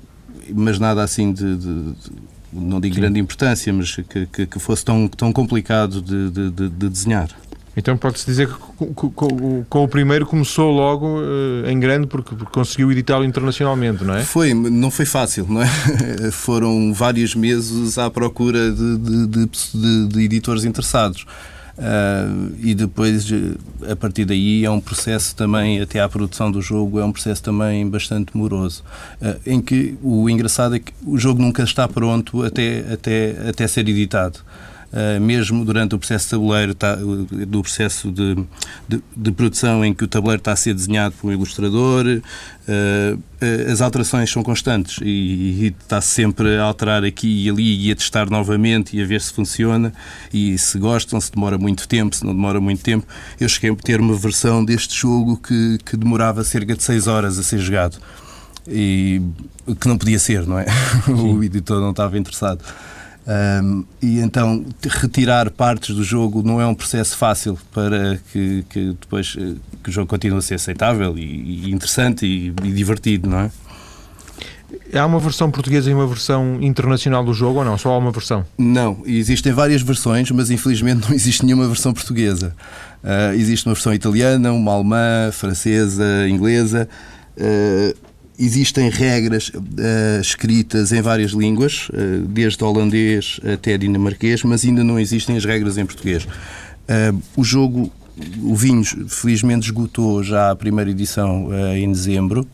mas 0.55 0.79
nada 0.79 1.03
assim 1.03 1.33
de, 1.33 1.57
de, 1.57 1.93
de 1.93 2.11
não 2.53 2.81
digo 2.81 2.95
Sim. 2.95 3.01
grande 3.01 3.21
importância, 3.21 3.73
mas 3.73 3.95
que, 3.97 4.27
que, 4.27 4.47
que, 4.47 4.59
fosse 4.59 4.85
tão, 4.85 5.09
tão 5.09 5.33
complicado 5.33 6.01
de, 6.01 6.31
de, 6.31 6.51
de 6.51 6.89
desenhar. 6.89 7.29
Então 7.77 7.95
pode-se 7.97 8.25
dizer 8.25 8.49
que 8.49 8.55
com, 8.55 9.11
com, 9.11 9.65
com, 9.69 9.85
o 9.85 9.89
primeiro 9.89 10.25
começou 10.25 10.71
logo 10.71 11.19
uh, 11.19 11.69
em 11.69 11.79
grande 11.79 12.07
porque, 12.07 12.35
porque 12.35 12.51
conseguiu 12.51 12.91
editá-lo 12.91 13.23
internacionalmente, 13.23 14.03
não 14.03 14.15
é? 14.15 14.25
Foi, 14.25 14.55
não 14.55 14.91
foi 14.91 15.05
fácil, 15.05 15.47
não 15.47 15.61
é? 15.61 15.67
Foram 16.33 16.95
vários 16.95 17.35
meses 17.35 17.99
à 17.99 18.11
procura 18.11 18.73
de, 18.73 18.97
de, 18.97 19.27
de, 19.27 20.07
de 20.09 20.21
editores 20.23 20.65
interessados. 20.65 21.27
Uh, 21.77 22.55
e 22.63 22.75
depois, 22.75 23.27
a 23.91 23.95
partir 23.95 24.25
daí, 24.25 24.65
é 24.65 24.71
um 24.71 24.81
processo 24.81 25.37
também, 25.37 25.81
até 25.81 26.01
à 26.01 26.09
produção 26.09 26.51
do 26.51 26.63
jogo, 26.63 26.99
é 26.99 27.05
um 27.05 27.13
processo 27.13 27.43
também 27.43 27.89
bastante 27.89 28.37
moroso. 28.37 28.83
Uh, 29.21 29.39
em 29.47 29.61
que 29.61 29.97
o 30.03 30.29
engraçado 30.31 30.77
é 30.77 30.79
que 30.79 30.93
o 31.05 31.19
jogo 31.19 31.43
nunca 31.43 31.63
está 31.63 31.87
pronto 31.87 32.43
até, 32.43 32.85
até, 32.93 33.49
até 33.49 33.67
ser 33.67 33.89
editado. 33.89 34.41
Uh, 34.97 35.21
mesmo 35.21 35.63
durante 35.63 35.95
o 35.95 35.99
processo 35.99 36.25
de 36.25 36.31
tabuleiro, 36.31 36.75
tá, 36.75 36.97
do 36.97 37.61
processo 37.61 38.11
de, 38.11 38.35
de, 38.89 39.03
de, 39.15 39.31
produção 39.31 39.85
em 39.85 39.93
que 39.93 40.05
o 40.05 40.09
tabuleiro 40.09 40.41
está 40.41 40.53
a 40.53 40.57
ser 40.57 40.73
desenhado 40.73 41.15
por 41.21 41.29
um 41.29 41.33
ilustrador, 41.35 42.07
uh, 42.07 43.23
as 43.71 43.83
alterações 43.83 44.31
são 44.31 44.43
constantes 44.43 44.99
e, 45.03 45.05
e 45.05 45.67
está 45.67 46.01
sempre 46.01 46.57
a 46.57 46.63
alterar 46.63 47.05
aqui 47.05 47.45
e 47.45 47.51
ali 47.51 47.89
e 47.89 47.93
a 47.93 47.95
testar 47.95 48.31
novamente 48.31 48.97
e 48.97 49.03
a 49.03 49.07
ver 49.07 49.21
se 49.21 49.35
funciona 49.35 49.93
e 50.33 50.57
se 50.57 50.79
gostam, 50.79 51.21
se 51.21 51.31
demora 51.31 51.59
muito 51.59 51.87
tempo, 51.87 52.17
se 52.17 52.25
não 52.25 52.35
demora 52.35 52.59
muito 52.59 52.83
tempo. 52.83 53.07
Eu 53.39 53.51
cheguei 53.51 53.71
a 53.73 53.75
ter 53.75 54.01
uma 54.01 54.17
versão 54.17 54.65
deste 54.65 54.97
jogo 54.97 55.37
que, 55.37 55.77
que 55.85 55.95
demorava 55.95 56.43
cerca 56.43 56.75
de 56.75 56.83
6 56.83 57.07
horas 57.07 57.39
a 57.39 57.43
ser 57.43 57.59
jogado 57.59 57.99
e 58.67 59.21
que 59.79 59.89
não 59.89 59.99
podia 59.99 60.19
ser, 60.19 60.47
não 60.47 60.59
é? 60.59 60.65
o 61.07 61.45
editor 61.45 61.83
não 61.83 61.91
estava 61.91 62.17
interessado. 62.17 62.65
Um, 63.27 63.85
e 64.01 64.21
então 64.21 64.65
retirar 64.89 65.51
partes 65.51 65.97
do 65.97 66.05
jogo 66.05 66.45
não 66.45 66.61
é 66.61 66.67
um 66.67 66.75
processo 66.77 67.17
fácil 67.17 67.59
para 67.73 68.21
que, 68.31 68.65
que 68.71 68.97
depois 69.01 69.37
eh, 69.37 69.55
que 69.83 69.91
o 69.91 69.93
jogo 69.93 70.07
continue 70.07 70.39
a 70.39 70.43
ser 70.43 70.55
aceitável 70.55 71.19
e, 71.19 71.25
e 71.25 71.73
interessante 71.73 72.25
e, 72.25 72.55
e, 72.63 72.73
divertido, 72.73 73.29
não 73.29 73.41
é? 73.41 73.51
Há 74.95 75.05
uma 75.05 75.19
versão 75.19 75.51
portuguesa 75.51 75.91
e 75.91 75.95
uma 75.95 76.07
versão 76.07 76.59
internacional 76.63 77.25
do 77.25 77.35
jogo 77.35 77.59
ou 77.59 77.65
não? 77.65 77.77
Só 77.77 77.91
há 77.91 77.99
uma 77.99 78.13
versão? 78.13 78.45
Não, 78.57 79.03
existem 79.05 79.53
várias 79.53 79.83
versões, 79.83 80.31
mas 80.31 80.49
infelizmente 80.49 81.03
não 81.09 81.15
existe 81.15 81.45
nenhuma 81.45 81.67
versão 81.67 81.93
portuguesa. 81.93 82.55
Uh, 83.03 83.35
existe 83.35 83.67
uma 83.67 83.75
versão 83.75 83.93
italiana, 83.93 84.53
uma 84.53 84.73
alemã, 84.73 85.31
francesa, 85.33 86.29
inglesa. 86.29 86.89
Uh, 87.37 87.97
existem 88.39 88.91
regras 88.91 89.49
uh, 89.49 90.21
escritas 90.21 90.93
em 90.93 91.01
várias 91.01 91.33
línguas, 91.33 91.89
desde 92.29 92.63
holandês 92.63 93.41
até 93.53 93.77
dinamarquês, 93.77 94.43
mas 94.43 94.65
ainda 94.65 94.85
não 94.85 94.99
existem 94.99 95.37
as 95.37 95.45
regras 95.45 95.79
em 95.79 95.87
português. 95.87 96.27
o 97.37 97.45
jogo, 97.45 97.93
o 98.43 98.55
Vinhos, 98.55 98.95
felizmente 99.09 99.67
esgotou 99.67 100.23
já 100.23 100.51
a 100.51 100.57
primeira 100.57 100.91
edição 100.91 101.49
em 101.75 101.91
dezembro. 101.91 102.47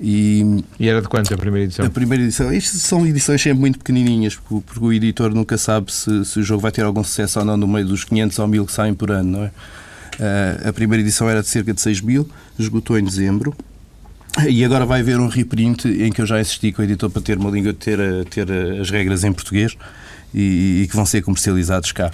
E, 0.00 0.64
e, 0.78 0.88
era 0.88 1.02
de 1.02 1.08
quanto 1.08 1.32
a 1.34 1.36
primeira 1.36 1.66
edição? 1.66 1.84
A 1.84 1.90
primeira 1.90 2.24
edição. 2.24 2.50
Isto 2.50 2.78
são 2.78 3.06
edições 3.06 3.42
sempre 3.42 3.60
muito 3.60 3.78
pequenininhas, 3.78 4.34
porque, 4.34 4.64
porque 4.66 4.84
o 4.84 4.92
editor 4.92 5.34
nunca 5.34 5.58
sabe 5.58 5.92
se, 5.92 6.24
se, 6.24 6.40
o 6.40 6.42
jogo 6.42 6.62
vai 6.62 6.72
ter 6.72 6.82
algum 6.82 7.04
sucesso 7.04 7.38
ou 7.38 7.44
não 7.44 7.56
no 7.56 7.68
meio 7.68 7.86
dos 7.86 8.04
500 8.04 8.38
ou 8.38 8.48
1000 8.48 8.66
que 8.66 8.72
saem 8.72 8.94
por 8.94 9.10
ano, 9.10 9.30
não 9.30 9.44
é? 9.44 9.48
Uh, 9.48 10.68
a 10.68 10.72
primeira 10.72 11.02
edição 11.02 11.28
era 11.28 11.42
de 11.42 11.48
cerca 11.48 11.74
de 11.74 11.80
6 11.82 12.00
mil, 12.00 12.28
esgotou 12.58 12.98
em 12.98 13.04
dezembro. 13.04 13.54
E 14.48 14.64
agora 14.64 14.86
vai 14.86 15.00
haver 15.00 15.18
um 15.18 15.26
reprint 15.26 15.88
em 15.88 16.12
que 16.12 16.20
eu 16.20 16.26
já 16.26 16.40
insisti 16.40 16.72
com 16.72 16.82
o 16.82 16.84
editor 16.84 17.10
para 17.10 17.20
ter 17.20 17.36
uma 17.38 17.50
língua, 17.50 17.72
ter, 17.72 17.98
ter 18.26 18.46
as 18.80 18.90
regras 18.90 19.24
em 19.24 19.32
português 19.32 19.76
e, 20.32 20.82
e 20.82 20.88
que 20.88 20.94
vão 20.94 21.04
ser 21.04 21.22
comercializados 21.22 21.92
cá. 21.92 22.10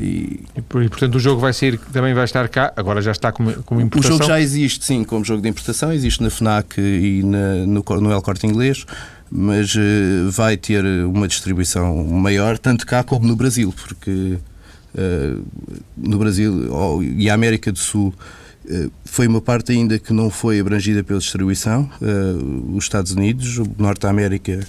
E, 0.00 0.44
e, 0.54 0.62
portanto 0.62 1.16
o 1.16 1.18
jogo 1.18 1.40
vai 1.40 1.52
sair, 1.52 1.78
também 1.92 2.14
vai 2.14 2.24
estar 2.24 2.48
cá, 2.48 2.72
agora 2.76 3.02
já 3.02 3.10
está 3.10 3.32
como, 3.32 3.52
como 3.64 3.80
importação? 3.80 4.14
O 4.14 4.18
jogo 4.18 4.28
já 4.28 4.40
existe, 4.40 4.84
sim, 4.84 5.02
como 5.02 5.24
jogo 5.24 5.42
de 5.42 5.48
importação, 5.48 5.92
existe 5.92 6.22
na 6.22 6.30
FNAC 6.30 6.80
e 6.80 7.22
na, 7.24 7.66
no, 7.66 7.84
no 8.00 8.12
El 8.12 8.22
Corte 8.22 8.46
Inglês, 8.46 8.86
mas 9.28 9.74
uh, 9.74 10.30
vai 10.30 10.56
ter 10.56 10.84
uma 11.04 11.26
distribuição 11.26 12.04
maior, 12.04 12.58
tanto 12.58 12.86
cá 12.86 13.02
como 13.02 13.26
no 13.26 13.34
Brasil, 13.34 13.74
porque 13.76 14.38
uh, 14.94 15.44
no 15.96 16.16
Brasil 16.16 16.72
oh, 16.72 17.02
e 17.02 17.28
a 17.28 17.34
América 17.34 17.72
do 17.72 17.78
Sul 17.78 18.14
foi 19.04 19.26
uma 19.26 19.40
parte 19.40 19.72
ainda 19.72 19.98
que 19.98 20.12
não 20.12 20.30
foi 20.30 20.60
abrangida 20.60 21.02
pela 21.02 21.18
distribuição. 21.18 21.88
os 22.74 22.84
Estados 22.84 23.12
Unidos, 23.12 23.58
Norte 23.78 24.06
América 24.06 24.60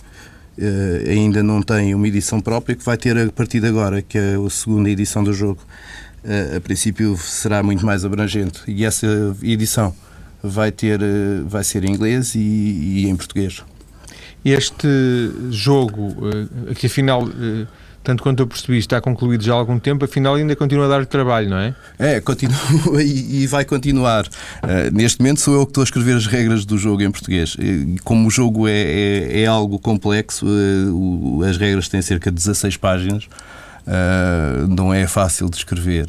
uh, 0.58 1.10
ainda 1.10 1.44
não 1.44 1.62
tem 1.62 1.94
uma 1.94 2.08
edição 2.08 2.40
própria, 2.40 2.76
que 2.76 2.84
vai 2.84 2.98
ter 2.98 3.18
a 3.18 3.32
partir 3.32 3.60
de 3.60 3.68
agora, 3.68 4.02
que 4.02 4.18
é 4.18 4.36
a 4.36 4.50
segunda 4.50 4.90
edição 4.90 5.24
do 5.24 5.34
jogo. 5.34 5.60
A 6.56 6.60
princípio 6.60 7.18
será 7.18 7.64
muito 7.64 7.86
mais 7.86 8.04
abrangente. 8.04 8.62
E 8.68 8.84
essa 8.84 9.08
edição 9.42 9.96
vai, 10.44 10.70
ter, 10.70 11.00
vai 11.48 11.64
ser 11.64 11.86
em 11.86 11.92
inglês 11.92 12.36
e, 12.36 12.40
e 12.40 13.08
em 13.08 13.16
português. 13.16 13.64
Este 14.44 14.88
jogo, 15.50 16.16
que 16.76 16.88
afinal 16.88 17.28
tanto 18.04 18.24
quanto 18.24 18.42
eu 18.42 18.48
percebi, 18.48 18.78
está 18.78 19.02
concluído 19.02 19.44
já 19.44 19.54
há 19.54 19.58
algum 19.58 19.78
tempo, 19.78 20.06
afinal 20.06 20.36
ainda 20.36 20.56
continua 20.56 20.86
a 20.86 20.88
dar 20.88 21.06
trabalho, 21.06 21.50
não 21.50 21.58
é? 21.58 21.76
É, 21.98 22.22
continua 22.22 22.58
e, 23.04 23.46
vai 23.48 23.66
continuar. 23.66 24.26
Uh, 24.26 24.94
neste 24.94 25.20
momento 25.20 25.42
sou 25.42 25.56
eu 25.56 25.66
que 25.66 25.72
estou 25.72 25.82
a 25.82 25.86
escrever 25.86 26.16
as 26.16 26.26
regras 26.26 26.66
do 26.66 26.78
jogo 26.78 27.02
em 27.02 27.12
português. 27.12 27.56
Como 28.04 28.28
o 28.28 28.32
jogo 28.32 28.68
é, 28.68 28.72
é, 28.72 29.42
é 29.42 29.46
algo 29.46 29.80
complexo, 29.80 30.46
uh, 30.46 31.44
as 31.44 31.58
regras 31.58 31.88
têm 31.88 32.02
cerca 32.02 32.32
de 32.32 32.38
16 32.38 32.78
páginas, 32.78 33.26
uh, 33.26 34.68
não 34.68 34.94
é 34.94 35.08
fácil 35.08 35.50
de 35.50 35.58
escrever 35.58 36.08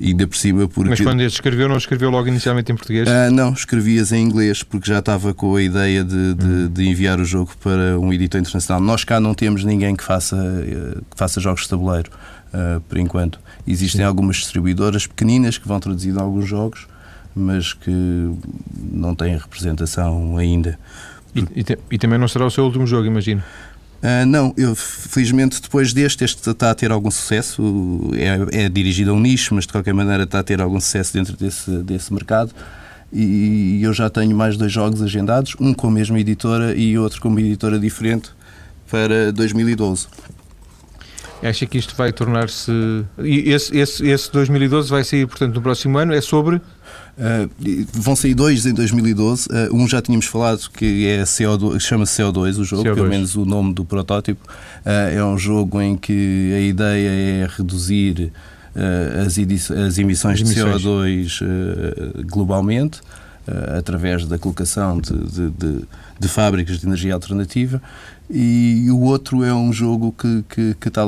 ainda 0.00 0.26
por 0.26 0.36
cima 0.36 0.66
porque... 0.66 0.90
Mas 0.90 1.00
quando 1.00 1.20
este 1.20 1.34
escreveu, 1.34 1.68
não 1.68 1.76
escreveu 1.76 2.10
logo 2.10 2.28
inicialmente 2.28 2.72
em 2.72 2.76
português? 2.76 3.08
Ah, 3.08 3.30
não, 3.30 3.52
escrevias 3.52 4.12
em 4.12 4.22
inglês 4.22 4.62
porque 4.62 4.88
já 4.88 5.00
estava 5.00 5.34
com 5.34 5.54
a 5.56 5.62
ideia 5.62 6.02
de, 6.02 6.34
de, 6.34 6.46
hum. 6.46 6.68
de, 6.68 6.88
enviar 6.88 7.20
o 7.20 7.24
jogo 7.24 7.52
para 7.62 7.98
um 7.98 8.12
editor 8.12 8.40
internacional. 8.40 8.80
Nós 8.82 9.04
cá 9.04 9.20
não 9.20 9.34
temos 9.34 9.64
ninguém 9.64 9.94
que 9.94 10.02
faça, 10.02 10.36
eh, 10.36 10.98
que 11.10 11.16
faça 11.16 11.40
jogos 11.40 11.62
de 11.62 11.68
tabuleiro, 11.68 12.10
uh, 12.54 12.80
por 12.82 12.98
enquanto. 12.98 13.38
Existem 13.66 14.00
Sim. 14.00 14.06
algumas 14.06 14.36
distribuidoras 14.36 15.06
pequeninas 15.06 15.58
que 15.58 15.68
vão 15.68 15.78
traduzindo 15.78 16.18
alguns 16.18 16.46
jogos, 16.46 16.86
mas 17.34 17.72
que 17.72 18.34
não 18.92 19.14
têm 19.14 19.36
representação 19.36 20.36
ainda. 20.36 20.78
E, 21.34 21.40
e, 21.60 21.78
e 21.92 21.98
também 21.98 22.18
não 22.18 22.26
será 22.26 22.46
o 22.46 22.50
seu 22.50 22.64
último 22.64 22.86
jogo, 22.86 23.06
imagino. 23.06 23.42
Uh, 24.02 24.24
não, 24.26 24.54
eu 24.56 24.74
felizmente 24.74 25.60
depois 25.60 25.92
deste, 25.92 26.24
este 26.24 26.50
está 26.50 26.70
a 26.70 26.74
ter 26.74 26.90
algum 26.90 27.10
sucesso, 27.10 27.62
é, 28.14 28.64
é, 28.64 28.68
dirigido 28.68 29.10
a 29.10 29.14
um 29.14 29.20
nicho, 29.20 29.54
mas 29.54 29.66
de 29.66 29.72
qualquer 29.72 29.92
maneira 29.92 30.22
está 30.22 30.38
a 30.38 30.42
ter 30.42 30.60
algum 30.60 30.80
sucesso 30.80 31.12
dentro 31.12 31.36
desse, 31.36 31.70
desse 31.82 32.12
mercado. 32.12 32.52
E 33.12 33.80
eu 33.82 33.92
já 33.92 34.08
tenho 34.08 34.36
mais 34.36 34.56
dois 34.56 34.70
jogos 34.70 35.02
agendados, 35.02 35.56
um 35.60 35.74
com 35.74 35.88
a 35.88 35.90
mesma 35.90 36.18
editora 36.18 36.74
e 36.76 36.96
outro 36.96 37.20
com 37.20 37.28
uma 37.28 37.40
editora 37.40 37.78
diferente 37.78 38.30
para 38.88 39.32
2012. 39.32 40.06
Acha 41.42 41.66
que 41.66 41.78
isto 41.78 41.96
vai 41.96 42.12
tornar-se. 42.12 42.70
Esse, 43.18 43.76
esse, 43.76 44.06
esse 44.06 44.32
2012 44.32 44.90
vai 44.90 45.02
sair, 45.02 45.26
portanto, 45.26 45.54
no 45.54 45.62
próximo 45.62 45.98
ano? 45.98 46.14
É 46.14 46.20
sobre 46.20 46.60
Uh, 47.18 47.50
vão 47.92 48.16
sair 48.16 48.34
dois 48.34 48.64
em 48.66 48.72
2012. 48.72 49.46
Uh, 49.46 49.52
ah, 49.52 49.68
um 49.72 49.86
já 49.88 50.00
tínhamos 50.00 50.26
falado 50.26 50.70
que 50.72 51.06
é 51.06 51.22
CO2, 51.22 51.78
chama-se 51.80 52.22
CO2 52.22 52.58
o 52.58 52.64
jogo, 52.64 52.84
CO2. 52.84 52.94
pelo 52.94 53.08
menos 53.08 53.36
o 53.36 53.44
nome 53.44 53.74
do 53.74 53.84
protótipo. 53.84 54.48
Uh, 54.84 55.16
é 55.16 55.24
um 55.24 55.36
jogo 55.36 55.80
em 55.80 55.96
que 55.96 56.52
a 56.54 56.60
ideia 56.60 57.08
é 57.08 57.48
reduzir 57.48 58.32
as, 59.26 59.36
as, 59.36 59.98
emissões 59.98 60.38
de 60.38 60.44
CO2 60.44 61.42
globalmente. 62.24 63.00
através 63.76 64.24
da 64.26 64.38
colocação 64.38 65.00
de, 65.00 65.12
de, 65.12 65.50
de, 65.50 65.84
de, 66.20 66.28
fábricas 66.28 66.78
de 66.78 66.86
energia 66.86 67.14
alternativa 67.14 67.82
e 68.30 68.86
o 68.88 69.00
outro 69.00 69.42
é 69.42 69.52
um 69.52 69.72
jogo 69.72 70.14
que, 70.16 70.44
que, 70.48 70.74
que 70.74 70.88
está 70.88 71.02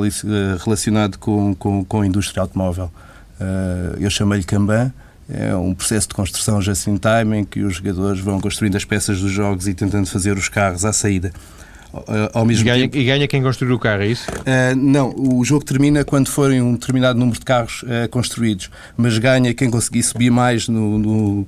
relacionado 0.64 1.18
com, 1.18 1.54
com, 1.54 1.84
com 1.84 2.00
a 2.00 2.06
indústria 2.06 2.40
automóvel. 2.40 2.90
eu 4.00 4.10
chamei-lhe 4.10 4.44
Kanban 4.44 4.92
é 5.32 5.56
um 5.56 5.74
processo 5.74 6.08
de 6.08 6.14
construção 6.14 6.60
just 6.60 6.86
in 6.86 6.98
time 6.98 7.38
em 7.38 7.44
que 7.44 7.60
os 7.60 7.76
jogadores 7.76 8.20
vão 8.20 8.40
construindo 8.40 8.76
as 8.76 8.84
peças 8.84 9.20
dos 9.20 9.32
jogos 9.32 9.66
e 9.66 9.74
tentando 9.74 10.06
fazer 10.06 10.36
os 10.36 10.48
carros 10.48 10.84
à 10.84 10.92
saída. 10.92 11.32
Ao 12.32 12.44
mesmo 12.46 12.62
e, 12.62 12.64
ganha, 12.64 12.82
tempo, 12.84 12.96
e 12.96 13.04
ganha 13.04 13.28
quem 13.28 13.42
construir 13.42 13.72
o 13.72 13.78
carro, 13.78 14.02
é 14.02 14.06
isso? 14.06 14.26
Uh, 14.30 14.74
não, 14.74 15.14
o 15.14 15.44
jogo 15.44 15.62
termina 15.62 16.02
quando 16.04 16.26
forem 16.28 16.62
um 16.62 16.72
determinado 16.72 17.18
número 17.18 17.38
de 17.38 17.44
carros 17.44 17.82
uh, 17.82 18.08
construídos, 18.10 18.70
mas 18.96 19.18
ganha 19.18 19.52
quem 19.52 19.70
conseguir 19.70 20.02
subir 20.02 20.30
mais 20.30 20.68
no, 20.68 20.98
no 20.98 21.40
uh, 21.40 21.46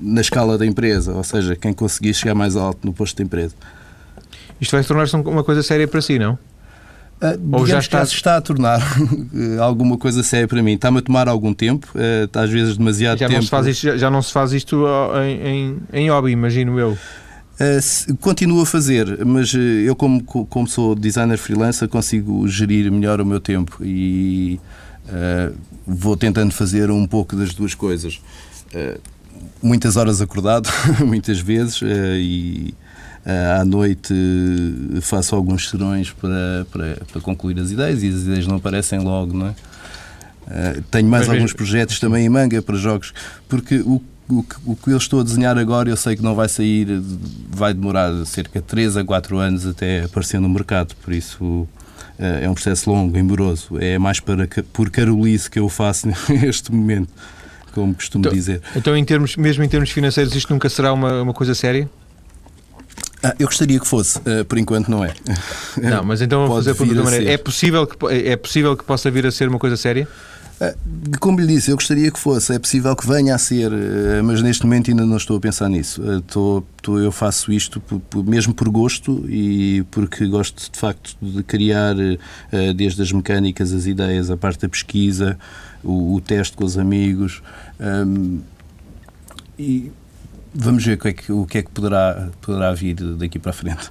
na 0.00 0.20
escala 0.20 0.56
da 0.56 0.64
empresa, 0.64 1.12
ou 1.12 1.24
seja, 1.24 1.56
quem 1.56 1.72
conseguir 1.72 2.14
chegar 2.14 2.36
mais 2.36 2.54
alto 2.54 2.86
no 2.86 2.92
posto 2.92 3.16
da 3.16 3.24
empresa. 3.24 3.54
Isto 4.60 4.76
vai 4.76 4.84
tornar-se 4.84 5.16
uma 5.16 5.42
coisa 5.42 5.62
séria 5.64 5.88
para 5.88 6.00
si, 6.00 6.16
não? 6.16 6.38
Uh, 7.22 7.58
Ou 7.58 7.66
já 7.66 7.78
está... 7.78 8.04
se 8.06 8.14
está 8.14 8.36
a 8.36 8.40
tornar 8.40 8.80
alguma 9.60 9.98
coisa 9.98 10.22
séria 10.22 10.48
para 10.48 10.62
mim. 10.62 10.72
Está-me 10.72 10.98
a 10.98 11.02
tomar 11.02 11.28
algum 11.28 11.52
tempo, 11.52 11.86
uh, 11.94 12.38
às 12.38 12.50
vezes 12.50 12.76
demasiado 12.76 13.18
já 13.18 13.28
tempo. 13.28 13.40
Não 13.40 13.42
se 13.42 13.50
faz 13.50 13.66
isto, 13.66 13.98
já 13.98 14.10
não 14.10 14.22
se 14.22 14.32
faz 14.32 14.52
isto 14.52 14.84
em, 15.22 15.48
em, 15.48 15.78
em 15.92 16.10
hobby, 16.10 16.30
imagino 16.30 16.78
eu. 16.78 16.96
Uh, 17.60 18.16
continuo 18.16 18.62
a 18.62 18.66
fazer, 18.66 19.22
mas 19.26 19.52
eu, 19.52 19.94
como, 19.94 20.22
como 20.22 20.66
sou 20.66 20.94
designer 20.94 21.36
freelancer, 21.36 21.86
consigo 21.88 22.48
gerir 22.48 22.90
melhor 22.90 23.20
o 23.20 23.26
meu 23.26 23.38
tempo 23.38 23.84
e 23.84 24.58
uh, 25.10 25.54
vou 25.86 26.16
tentando 26.16 26.54
fazer 26.54 26.90
um 26.90 27.06
pouco 27.06 27.36
das 27.36 27.52
duas 27.52 27.74
coisas. 27.74 28.18
Uh, 28.74 28.98
muitas 29.62 29.96
horas 29.96 30.22
acordado, 30.22 30.70
muitas 31.04 31.38
vezes, 31.38 31.82
e 31.82 32.74
eh, 32.78 32.89
à 33.24 33.64
noite 33.64 34.14
eh, 34.14 35.00
faço 35.00 35.36
alguns 35.36 35.68
serões 35.68 36.10
para, 36.10 36.66
para, 36.70 36.98
para, 37.12 37.20
concluir 37.20 37.58
as 37.58 37.70
ideias 37.70 38.02
e 38.02 38.08
as 38.08 38.22
ideias 38.22 38.46
não 38.46 38.56
aparecem 38.56 38.98
logo, 38.98 39.36
não 39.36 39.48
é? 39.48 39.54
Eh, 40.50 40.80
tenho 40.90 41.08
mais 41.08 41.26
Mas 41.26 41.36
alguns 41.36 41.52
projetos 41.52 42.00
também 42.00 42.24
em 42.24 42.28
manga 42.28 42.62
para 42.62 42.76
jogos, 42.76 43.12
porque 43.48 43.80
o, 43.80 44.02
o, 44.28 44.44
o 44.64 44.76
que 44.76 44.90
eu 44.90 44.96
estou 44.96 45.20
a 45.20 45.22
desenhar 45.22 45.58
agora 45.58 45.90
eu 45.90 45.96
sei 45.96 46.16
que 46.16 46.22
não 46.22 46.34
vai 46.34 46.48
sair, 46.48 47.00
vai 47.50 47.74
demorar 47.74 48.24
cerca 48.24 48.60
de 48.60 48.66
3 48.66 48.96
a 48.96 49.04
4 49.04 49.38
anos 49.38 49.66
até 49.66 50.04
aparecer 50.04 50.40
no 50.40 50.48
mercado, 50.48 50.94
por 50.96 51.12
isso 51.12 51.68
é 52.18 52.48
um 52.48 52.52
processo 52.52 52.90
longo, 52.90 53.16
emboroso. 53.16 53.78
É 53.78 53.98
mais 53.98 54.20
para, 54.20 54.46
por 54.74 54.90
carolice 54.90 55.50
que 55.50 55.58
eu 55.58 55.70
faço 55.70 56.06
neste 56.28 56.70
momento, 56.70 57.08
como 57.72 57.94
costumo 57.94 58.22
então, 58.22 58.32
dizer. 58.32 58.60
Então, 58.76 58.94
em 58.94 59.04
termos, 59.04 59.36
mesmo 59.36 59.64
em 59.64 59.68
termos 59.68 59.90
financeiros, 59.90 60.34
isto 60.34 60.52
nunca 60.52 60.68
será 60.68 60.92
uma, 60.92 61.22
uma 61.22 61.32
coisa 61.32 61.54
séria? 61.54 61.88
Ah, 63.22 63.34
eu 63.38 63.46
gostaria 63.46 63.78
que 63.78 63.86
fosse, 63.86 64.18
uh, 64.18 64.44
por 64.46 64.58
enquanto 64.58 64.88
não 64.90 65.04
é. 65.04 65.14
Não, 65.76 66.02
mas 66.02 66.22
então 66.22 66.46
vamos 66.46 66.64
fazer 66.64 66.74
por 66.74 66.86
outra 66.86 67.04
maneira. 67.04 67.30
É 67.30 67.36
possível, 67.36 67.86
que, 67.86 67.96
é 68.06 68.36
possível 68.36 68.76
que 68.76 68.84
possa 68.84 69.10
vir 69.10 69.26
a 69.26 69.30
ser 69.30 69.48
uma 69.48 69.58
coisa 69.58 69.76
séria? 69.76 70.08
Uh, 70.58 71.18
como 71.18 71.38
lhe 71.38 71.46
disse, 71.46 71.70
eu 71.70 71.76
gostaria 71.76 72.10
que 72.10 72.18
fosse, 72.18 72.54
é 72.54 72.58
possível 72.58 72.96
que 72.96 73.06
venha 73.06 73.34
a 73.34 73.38
ser, 73.38 73.70
uh, 73.70 74.24
mas 74.24 74.40
neste 74.40 74.64
momento 74.64 74.90
ainda 74.90 75.04
não 75.04 75.18
estou 75.18 75.36
a 75.36 75.40
pensar 75.40 75.68
nisso. 75.68 76.02
Estou, 76.18 76.66
estou, 76.78 76.98
eu 76.98 77.12
faço 77.12 77.52
isto 77.52 77.78
por, 77.80 78.00
por, 78.00 78.24
mesmo 78.24 78.54
por 78.54 78.68
gosto 78.70 79.24
e 79.28 79.84
porque 79.90 80.26
gosto 80.26 80.70
de 80.72 80.78
facto 80.78 81.14
de 81.20 81.42
criar 81.42 81.94
desde 82.74 83.02
as 83.02 83.12
mecânicas, 83.12 83.72
as 83.72 83.84
ideias, 83.84 84.30
a 84.30 84.36
parte 84.36 84.60
da 84.60 84.68
pesquisa, 84.68 85.38
o, 85.84 86.14
o 86.14 86.20
teste 86.22 86.56
com 86.56 86.64
os 86.64 86.78
amigos. 86.78 87.42
Um, 87.78 88.40
e 89.58 89.92
vamos 90.54 90.84
ver 90.84 90.94
o 90.94 90.98
que 90.98 91.08
é 91.08 91.12
que, 91.12 91.32
o 91.32 91.46
que, 91.46 91.58
é 91.58 91.62
que 91.62 91.70
poderá, 91.70 92.28
poderá 92.40 92.72
vir 92.72 92.94
daqui 92.94 93.38
para 93.38 93.50
a 93.50 93.54
frente. 93.54 93.90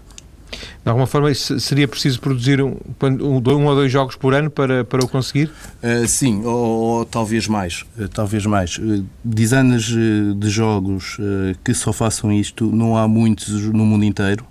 De 0.83 0.89
alguma 0.89 1.05
forma, 1.05 1.33
seria 1.33 1.87
preciso 1.87 2.19
produzir 2.19 2.61
um, 2.61 2.75
um, 3.01 3.51
um, 3.51 3.65
ou 3.65 3.75
dois 3.75 3.91
jogos 3.91 4.15
por 4.15 4.33
ano 4.33 4.49
para, 4.49 4.83
para 4.83 5.03
o 5.03 5.07
conseguir? 5.07 5.51
Uh, 5.83 6.07
sim, 6.07 6.43
ou, 6.43 6.53
ou, 6.53 7.05
talvez 7.05 7.47
mais. 7.47 7.85
Uh, 7.97 8.07
talvez 8.07 8.45
mais. 8.45 8.77
Uh, 8.77 9.05
designers 9.23 9.85
de 9.85 10.49
jogos 10.49 11.17
que 11.63 11.73
só 11.73 11.93
façam 11.93 12.31
isto, 12.31 12.65
não 12.65 12.97
há 12.97 13.07
muitos 13.07 13.49
no 13.49 13.85
mundo 13.85 14.05
inteiro. 14.05 14.45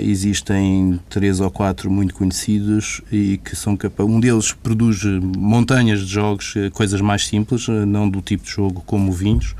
existem 0.00 1.00
três 1.08 1.40
ou 1.40 1.50
quatro 1.50 1.90
muito 1.90 2.14
conhecidos 2.14 3.00
e 3.10 3.38
que 3.38 3.56
são 3.56 3.76
capazes. 3.76 4.12
Um 4.12 4.20
deles 4.20 4.52
produz 4.52 5.02
montanhas 5.36 6.00
de 6.00 6.12
jogos, 6.12 6.54
coisas 6.72 7.00
mais 7.00 7.26
simples, 7.26 7.66
não 7.68 8.08
do 8.08 8.20
tipo 8.20 8.44
de 8.44 8.50
jogo 8.50 8.82
como 8.86 9.10
vinhos. 9.12 9.54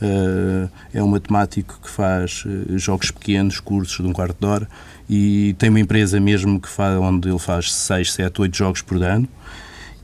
Uh, 0.00 0.70
é 0.94 1.02
um 1.02 1.08
matemático 1.08 1.80
que 1.82 1.90
faz 1.90 2.44
uh, 2.44 2.78
jogos 2.78 3.10
pequenos, 3.10 3.58
cursos 3.58 3.96
de 3.96 4.06
um 4.06 4.12
quarto 4.12 4.36
de 4.38 4.46
hora 4.46 4.68
e 5.10 5.56
tem 5.58 5.70
uma 5.70 5.80
empresa 5.80 6.20
mesmo 6.20 6.60
que 6.60 6.68
faz, 6.68 6.96
onde 7.00 7.28
ele 7.28 7.38
faz 7.38 7.72
6, 7.72 8.12
7, 8.12 8.40
8 8.42 8.56
jogos 8.56 8.80
por 8.80 9.02
ano 9.02 9.28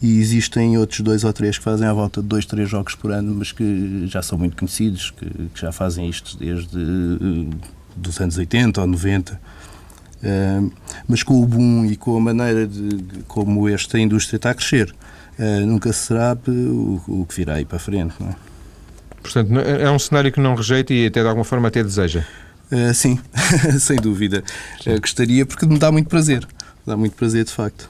e 0.04 0.18
existem 0.18 0.76
outros 0.76 1.00
dois 1.00 1.24
ou 1.24 1.32
três 1.32 1.56
que 1.56 1.64
fazem 1.64 1.88
à 1.88 1.92
volta 1.94 2.20
de 2.20 2.28
dois, 2.28 2.44
três 2.44 2.68
jogos 2.68 2.94
por 2.94 3.10
ano, 3.10 3.34
mas 3.36 3.52
que 3.52 4.06
já 4.06 4.20
são 4.20 4.36
muito 4.36 4.54
conhecidos, 4.54 5.10
que, 5.10 5.24
que 5.24 5.58
já 5.58 5.72
fazem 5.72 6.06
isto 6.08 6.36
desde 6.36 6.76
uh, 6.76 7.50
dos 7.96 8.20
anos 8.20 8.36
80 8.36 8.82
ou 8.82 8.86
90. 8.86 9.40
Uh, 10.22 10.72
mas 11.08 11.22
com 11.22 11.42
o 11.42 11.46
boom 11.46 11.86
e 11.86 11.96
com 11.96 12.18
a 12.18 12.20
maneira 12.20 12.66
de, 12.66 13.22
como 13.26 13.66
esta 13.66 13.98
indústria 13.98 14.36
está 14.36 14.50
a 14.50 14.54
crescer, 14.54 14.94
uh, 15.38 15.66
nunca 15.66 15.90
se 15.90 16.08
sabe 16.08 16.50
o, 16.50 17.00
o, 17.08 17.26
que 17.26 17.36
virá 17.36 17.54
aí 17.54 17.64
para 17.64 17.78
frente. 17.78 18.14
Não 18.20 18.28
é? 18.28 18.36
Portanto, 19.24 19.58
é 19.58 19.90
um 19.90 19.98
cenário 19.98 20.30
que 20.30 20.38
não 20.38 20.54
rejeita 20.54 20.92
e 20.92 21.06
até 21.06 21.22
de 21.22 21.26
alguma 21.26 21.44
forma 21.44 21.68
até 21.68 21.82
deseja. 21.82 22.26
Uh, 22.70 22.92
sim, 22.92 23.18
sem 23.80 23.96
dúvida. 23.96 24.44
Uh, 24.86 25.00
gostaria 25.00 25.46
porque 25.46 25.64
me 25.64 25.78
dá 25.78 25.90
muito 25.90 26.10
prazer. 26.10 26.46
Dá 26.86 26.94
muito 26.94 27.16
prazer, 27.16 27.44
de 27.44 27.50
facto. 27.50 27.88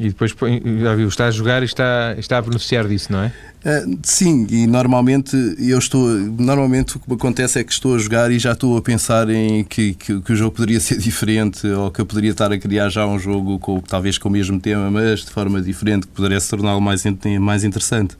E 0.00 0.08
depois, 0.08 0.34
já 0.82 0.94
viu, 0.96 1.06
está 1.06 1.26
a 1.26 1.30
jogar 1.30 1.62
e 1.62 1.66
está, 1.66 2.16
está 2.18 2.38
a 2.38 2.42
beneficiar 2.42 2.88
disso, 2.88 3.12
não 3.12 3.20
é? 3.20 3.32
Uh, 3.64 3.98
sim, 4.02 4.44
e 4.50 4.66
normalmente 4.66 5.36
eu 5.56 5.78
estou. 5.78 6.08
Normalmente 6.08 6.96
o 6.96 7.00
que 7.00 7.12
acontece 7.12 7.60
é 7.60 7.64
que 7.64 7.72
estou 7.72 7.94
a 7.94 7.98
jogar 7.98 8.32
e 8.32 8.38
já 8.40 8.52
estou 8.52 8.76
a 8.76 8.82
pensar 8.82 9.30
em 9.30 9.62
que, 9.62 9.94
que, 9.94 10.20
que, 10.20 10.32
o 10.32 10.34
jogo 10.34 10.56
poderia 10.56 10.80
ser 10.82 10.98
diferente 10.98 11.64
ou 11.68 11.88
que 11.92 12.00
eu 12.00 12.06
poderia 12.06 12.32
estar 12.32 12.50
a 12.50 12.58
criar 12.58 12.88
já 12.88 13.06
um 13.06 13.16
jogo 13.16 13.60
com, 13.60 13.80
talvez 13.80 14.18
com 14.18 14.28
o 14.28 14.32
mesmo 14.32 14.58
tema, 14.58 14.90
mas 14.90 15.20
de 15.20 15.30
forma 15.30 15.62
diferente, 15.62 16.08
que 16.08 16.12
poderia 16.12 16.40
se 16.40 16.50
torná-lo 16.50 16.80
mais, 16.80 17.04
mais 17.40 17.62
interessante. 17.62 18.16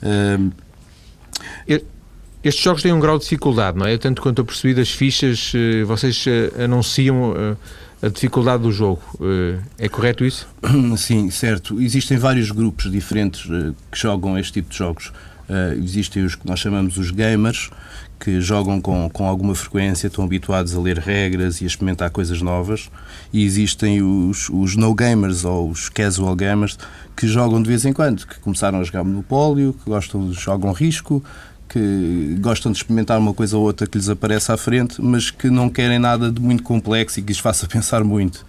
Uh, 0.00 0.52
estes 2.42 2.62
jogos 2.62 2.82
têm 2.82 2.92
um 2.92 3.00
grau 3.00 3.18
de 3.18 3.24
dificuldade, 3.24 3.76
não 3.76 3.86
é? 3.86 3.98
Tanto 3.98 4.22
quanto 4.22 4.38
eu 4.38 4.44
percebi 4.44 4.72
das 4.72 4.90
fichas, 4.90 5.52
eh, 5.54 5.82
vocês 5.84 6.24
eh, 6.26 6.64
anunciam 6.64 7.34
eh, 7.36 8.06
a 8.06 8.08
dificuldade 8.08 8.62
do 8.62 8.70
jogo. 8.70 9.02
É 9.76 9.88
correto 9.88 10.24
isso? 10.24 10.46
Sim, 10.96 11.30
certo. 11.30 11.80
Existem 11.82 12.16
vários 12.16 12.52
grupos 12.52 12.90
diferentes 12.90 13.42
que 13.90 13.98
jogam 13.98 14.38
este 14.38 14.52
tipo 14.52 14.70
de 14.70 14.78
jogos. 14.78 15.12
Existem 15.82 16.24
os 16.24 16.36
que 16.36 16.46
nós 16.46 16.60
chamamos 16.60 16.96
os 16.96 17.10
gamers, 17.10 17.70
que 18.18 18.40
jogam 18.40 18.80
com, 18.80 19.08
com 19.08 19.26
alguma 19.26 19.54
frequência, 19.54 20.08
estão 20.08 20.24
habituados 20.24 20.74
a 20.74 20.80
ler 20.80 20.98
regras 20.98 21.60
e 21.60 21.64
a 21.64 21.66
experimentar 21.66 22.10
coisas 22.10 22.42
novas. 22.42 22.90
E 23.32 23.44
existem 23.44 24.02
os, 24.02 24.48
os 24.50 24.76
no-gamers 24.76 25.44
ou 25.44 25.70
os 25.70 25.88
casual 25.88 26.34
gamers, 26.34 26.78
que 27.16 27.26
jogam 27.26 27.62
de 27.62 27.68
vez 27.68 27.84
em 27.84 27.92
quando, 27.92 28.26
que 28.26 28.38
começaram 28.40 28.80
a 28.80 28.84
jogar 28.84 29.04
Monopólio, 29.04 29.72
que 29.72 29.88
gostam, 29.88 30.32
jogam 30.32 30.72
risco, 30.72 31.22
que 31.68 32.36
gostam 32.40 32.72
de 32.72 32.78
experimentar 32.78 33.18
uma 33.18 33.34
coisa 33.34 33.56
ou 33.56 33.62
outra 33.62 33.86
que 33.86 33.98
lhes 33.98 34.08
aparece 34.08 34.50
à 34.50 34.56
frente, 34.56 35.00
mas 35.00 35.30
que 35.30 35.50
não 35.50 35.68
querem 35.68 35.98
nada 35.98 36.32
de 36.32 36.40
muito 36.40 36.62
complexo 36.62 37.20
e 37.20 37.22
que 37.22 37.28
lhes 37.28 37.38
faça 37.38 37.66
pensar 37.68 38.02
muito. 38.02 38.44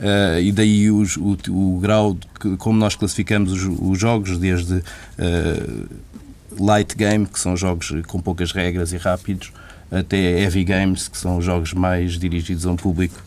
Uh, 0.00 0.40
e 0.40 0.50
daí 0.50 0.90
os, 0.90 1.16
o, 1.16 1.36
o, 1.48 1.78
grau 1.80 2.14
de, 2.14 2.56
como 2.56 2.76
nós 2.76 2.96
classificamos 2.96 3.52
os, 3.52 3.78
os 3.80 3.98
jogos, 3.98 4.36
desde 4.36 4.74
uh, 4.74 5.88
light 6.58 6.96
game, 6.96 7.26
que 7.26 7.38
são 7.38 7.56
jogos 7.56 7.92
com 8.06 8.20
poucas 8.20 8.52
regras 8.52 8.92
e 8.92 8.96
rápidos, 8.96 9.52
até 9.90 10.40
heavy 10.40 10.64
games, 10.64 11.08
que 11.08 11.18
são 11.18 11.40
jogos 11.40 11.72
mais 11.72 12.18
dirigidos 12.18 12.66
a 12.66 12.70
um 12.70 12.76
público 12.76 13.22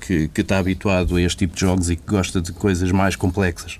que, 0.00 0.28
que 0.28 0.40
está 0.40 0.58
habituado 0.58 1.16
a 1.16 1.22
este 1.22 1.38
tipo 1.38 1.54
de 1.54 1.60
jogos 1.60 1.90
e 1.90 1.96
que 1.96 2.06
gosta 2.06 2.40
de 2.40 2.52
coisas 2.52 2.90
mais 2.90 3.16
complexas. 3.16 3.78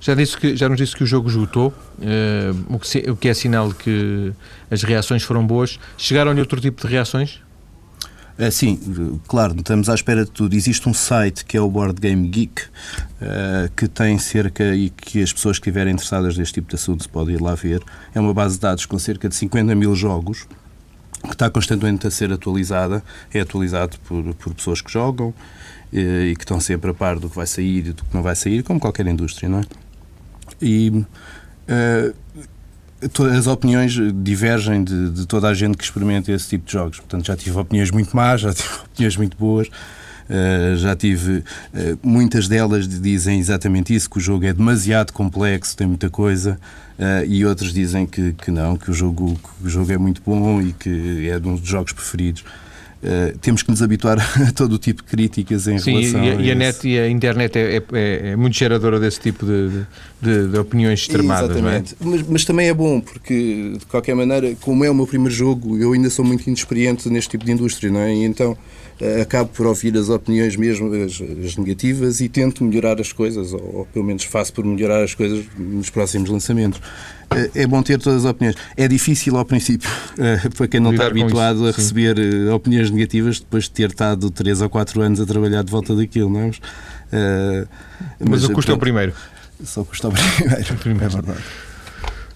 Já, 0.00 0.14
disse 0.14 0.36
que, 0.36 0.56
já 0.56 0.68
nos 0.68 0.78
disse 0.78 0.94
que 0.94 1.02
o 1.02 1.06
jogo 1.06 1.28
esgotou, 1.28 1.68
uh, 1.68 2.74
o, 2.74 2.78
que, 2.78 3.10
o 3.10 3.16
que 3.16 3.28
é 3.28 3.34
sinal 3.34 3.72
que 3.72 4.32
as 4.70 4.82
reações 4.82 5.22
foram 5.22 5.46
boas. 5.46 5.78
Chegaram-lhe 5.96 6.40
outro 6.40 6.60
tipo 6.60 6.86
de 6.86 6.92
reações? 6.92 7.40
É, 8.38 8.52
sim, 8.52 9.20
claro, 9.26 9.56
estamos 9.58 9.88
à 9.88 9.94
espera 9.94 10.24
de 10.24 10.30
tudo. 10.30 10.54
Existe 10.54 10.88
um 10.88 10.94
site 10.94 11.44
que 11.44 11.56
é 11.56 11.60
o 11.60 11.68
Board 11.68 12.00
Game 12.00 12.28
Geek, 12.28 12.62
uh, 12.62 13.68
que 13.74 13.88
tem 13.88 14.16
cerca, 14.16 14.76
e 14.76 14.90
que 14.90 15.20
as 15.20 15.32
pessoas 15.32 15.58
que 15.58 15.68
estiverem 15.68 15.92
interessadas 15.92 16.38
neste 16.38 16.54
tipo 16.54 16.68
de 16.68 16.76
assunto 16.76 17.08
podem 17.10 17.34
ir 17.34 17.40
lá 17.40 17.56
ver. 17.56 17.82
É 18.14 18.20
uma 18.20 18.32
base 18.32 18.54
de 18.54 18.60
dados 18.60 18.86
com 18.86 18.96
cerca 18.96 19.28
de 19.28 19.34
50 19.34 19.74
mil 19.74 19.92
jogos, 19.96 20.46
que 21.20 21.32
está 21.32 21.50
constantemente 21.50 22.06
a 22.06 22.12
ser 22.12 22.32
atualizada. 22.32 23.02
É 23.34 23.40
atualizado 23.40 23.98
por, 24.06 24.32
por 24.34 24.54
pessoas 24.54 24.80
que 24.80 24.92
jogam 24.92 25.34
eh, 25.92 26.26
e 26.26 26.36
que 26.36 26.44
estão 26.44 26.60
sempre 26.60 26.92
a 26.92 26.94
par 26.94 27.18
do 27.18 27.28
que 27.28 27.34
vai 27.34 27.46
sair 27.46 27.88
e 27.88 27.92
do 27.92 28.04
que 28.04 28.14
não 28.14 28.22
vai 28.22 28.36
sair, 28.36 28.62
como 28.62 28.78
qualquer 28.78 29.08
indústria, 29.08 29.48
não 29.48 29.58
é? 29.58 29.64
E 30.62 30.90
uh, 30.90 32.14
as 33.36 33.46
opiniões 33.46 33.92
divergem 34.22 34.82
de, 34.82 35.10
de, 35.10 35.26
toda 35.26 35.48
a 35.48 35.54
gente 35.54 35.76
que 35.76 35.84
experimenta 35.84 36.32
esse 36.32 36.48
tipo 36.48 36.66
de 36.66 36.72
jogos. 36.72 36.98
Portanto, 36.98 37.26
já 37.26 37.36
tive 37.36 37.56
opiniões 37.56 37.90
muito 37.90 38.14
más, 38.16 38.40
já 38.40 38.52
tive 38.52 38.68
opiniões 38.84 39.16
muito 39.16 39.36
boas. 39.36 39.68
Uh, 40.28 40.76
já 40.76 40.94
tive. 40.94 41.38
Uh, 41.38 41.98
muitas 42.02 42.48
delas 42.48 42.86
dizem 42.86 43.38
exatamente 43.38 43.94
isso: 43.94 44.10
que 44.10 44.18
o 44.18 44.20
jogo 44.20 44.44
é 44.44 44.52
demasiado 44.52 45.12
complexo, 45.12 45.74
tem 45.74 45.86
muita 45.86 46.10
coisa, 46.10 46.60
uh, 46.98 47.24
e 47.26 47.46
outras 47.46 47.72
dizem 47.72 48.06
que, 48.06 48.34
que 48.34 48.50
não, 48.50 48.76
que 48.76 48.90
o, 48.90 48.94
jogo, 48.94 49.36
que 49.36 49.66
o 49.66 49.70
jogo 49.70 49.90
é 49.90 49.96
muito 49.96 50.20
bom 50.20 50.60
e 50.60 50.74
que 50.74 51.30
é 51.30 51.36
um 51.38 51.56
dos 51.56 51.66
jogos 51.66 51.92
preferidos. 51.92 52.44
Uh, 53.00 53.38
temos 53.38 53.62
que 53.62 53.70
nos 53.70 53.80
habituar 53.80 54.18
a 54.42 54.50
todo 54.50 54.72
o 54.72 54.78
tipo 54.78 55.04
de 55.04 55.08
críticas 55.08 55.68
em 55.68 55.78
Sim, 55.78 56.00
relação 56.00 56.24
e 56.24 56.30
a, 56.30 56.34
e 56.34 56.50
a 56.50 56.54
net 56.56 56.88
e 56.88 56.98
a 56.98 57.08
internet 57.08 57.56
é, 57.56 57.76
é, 57.76 57.82
é, 57.92 58.28
é, 58.30 58.36
muito 58.36 58.56
geradora 58.56 58.98
desse 58.98 59.20
tipo 59.20 59.46
de, 59.46 59.84
de, 60.20 60.48
de 60.48 60.58
opiniões 60.58 61.00
extremadas. 61.00 61.50
É? 61.50 61.60
Exatamente, 61.60 61.94
é? 61.94 62.04
mas, 62.04 62.22
mas, 62.28 62.44
também 62.44 62.66
é 62.66 62.74
bom, 62.74 63.00
porque 63.00 63.74
de 63.78 63.86
qualquer 63.86 64.16
maneira, 64.16 64.52
como 64.60 64.84
é 64.84 64.90
o 64.90 64.94
meu 64.94 65.06
primeiro 65.06 65.32
jogo, 65.32 65.78
eu 65.78 65.92
ainda 65.92 66.10
sou 66.10 66.24
muito 66.24 66.44
inexperiente 66.48 67.08
neste 67.08 67.30
tipo 67.30 67.44
de 67.44 67.52
indústria, 67.52 67.88
não 67.88 68.00
é? 68.00 68.12
E 68.12 68.24
então 68.24 68.58
acabo 69.22 69.50
por 69.50 69.66
ouvir 69.66 69.96
as 69.96 70.08
opiniões 70.08 70.56
mesmo, 70.56 70.92
as, 70.94 71.20
as 71.44 71.56
negativas, 71.56 72.20
e 72.20 72.28
tento 72.28 72.64
melhorar 72.64 73.00
as 73.00 73.12
coisas, 73.12 73.52
ou, 73.52 73.76
ou 73.78 73.86
pelo 73.86 74.04
menos 74.04 74.24
faço 74.24 74.52
por 74.52 74.64
melhorar 74.64 75.02
as 75.02 75.14
coisas 75.14 75.44
nos 75.56 75.90
próximos 75.90 76.30
lançamentos 76.30 76.80
é 77.54 77.66
bom 77.66 77.82
ter 77.82 77.98
todas 77.98 78.24
as 78.24 78.30
opiniões. 78.30 78.56
É 78.76 78.88
difícil 78.88 79.36
ao 79.36 79.44
princípio, 79.44 79.88
eh, 80.18 80.48
para 80.56 80.68
quem 80.68 80.80
não 80.80 80.92
Lidar 80.92 81.08
está 81.08 81.20
habituado 81.20 81.56
isso, 81.56 81.68
a 81.68 81.70
receber 81.72 82.18
eh, 82.18 82.52
opiniões 82.52 82.90
negativas 82.90 83.40
depois 83.40 83.64
de 83.64 83.70
ter 83.70 83.90
estado 83.90 84.30
3 84.30 84.62
ou 84.62 84.70
4 84.70 85.00
anos 85.02 85.20
a 85.20 85.26
trabalhar 85.26 85.62
de 85.62 85.70
volta 85.70 85.94
daquilo, 85.94 86.30
não 86.30 86.40
é? 86.40 86.50
Mas, 88.20 88.28
mas, 88.28 88.44
o 88.44 88.52
custo 88.52 88.70
é 88.70 88.74
o 88.74 88.78
primeiro. 88.78 89.12
Só 89.64 89.84
custa 89.84 90.08
o 90.08 90.12
primeiro. 90.12 90.74
o 90.74 90.76
primeiro. 90.78 91.06
É 91.06 91.08
verdade. 91.08 91.67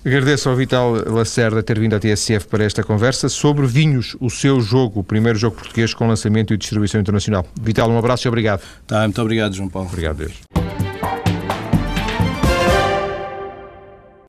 Agradeço 0.04 0.48
ao 0.48 0.56
Vital 0.56 0.92
Lacerda 1.06 1.62
ter 1.62 1.78
vindo 1.78 1.94
à 1.94 2.00
TSF 2.00 2.48
para 2.48 2.64
esta 2.64 2.82
conversa 2.82 3.28
sobre 3.28 3.66
Vinhos, 3.66 4.16
o 4.20 4.28
seu 4.28 4.60
jogo, 4.60 5.00
o 5.00 5.04
primeiro 5.04 5.38
jogo 5.38 5.56
português 5.56 5.94
com 5.94 6.08
lançamento 6.08 6.52
e 6.52 6.56
distribuição 6.56 7.00
internacional. 7.00 7.46
Vital, 7.60 7.88
um 7.88 7.96
abraço 7.96 8.26
e 8.26 8.28
obrigado. 8.28 8.62
Tá, 8.86 9.02
muito 9.02 9.20
obrigado, 9.22 9.54
João 9.54 9.68
Paulo. 9.68 9.88
Obrigado, 9.88 10.16
Deus. 10.16 10.61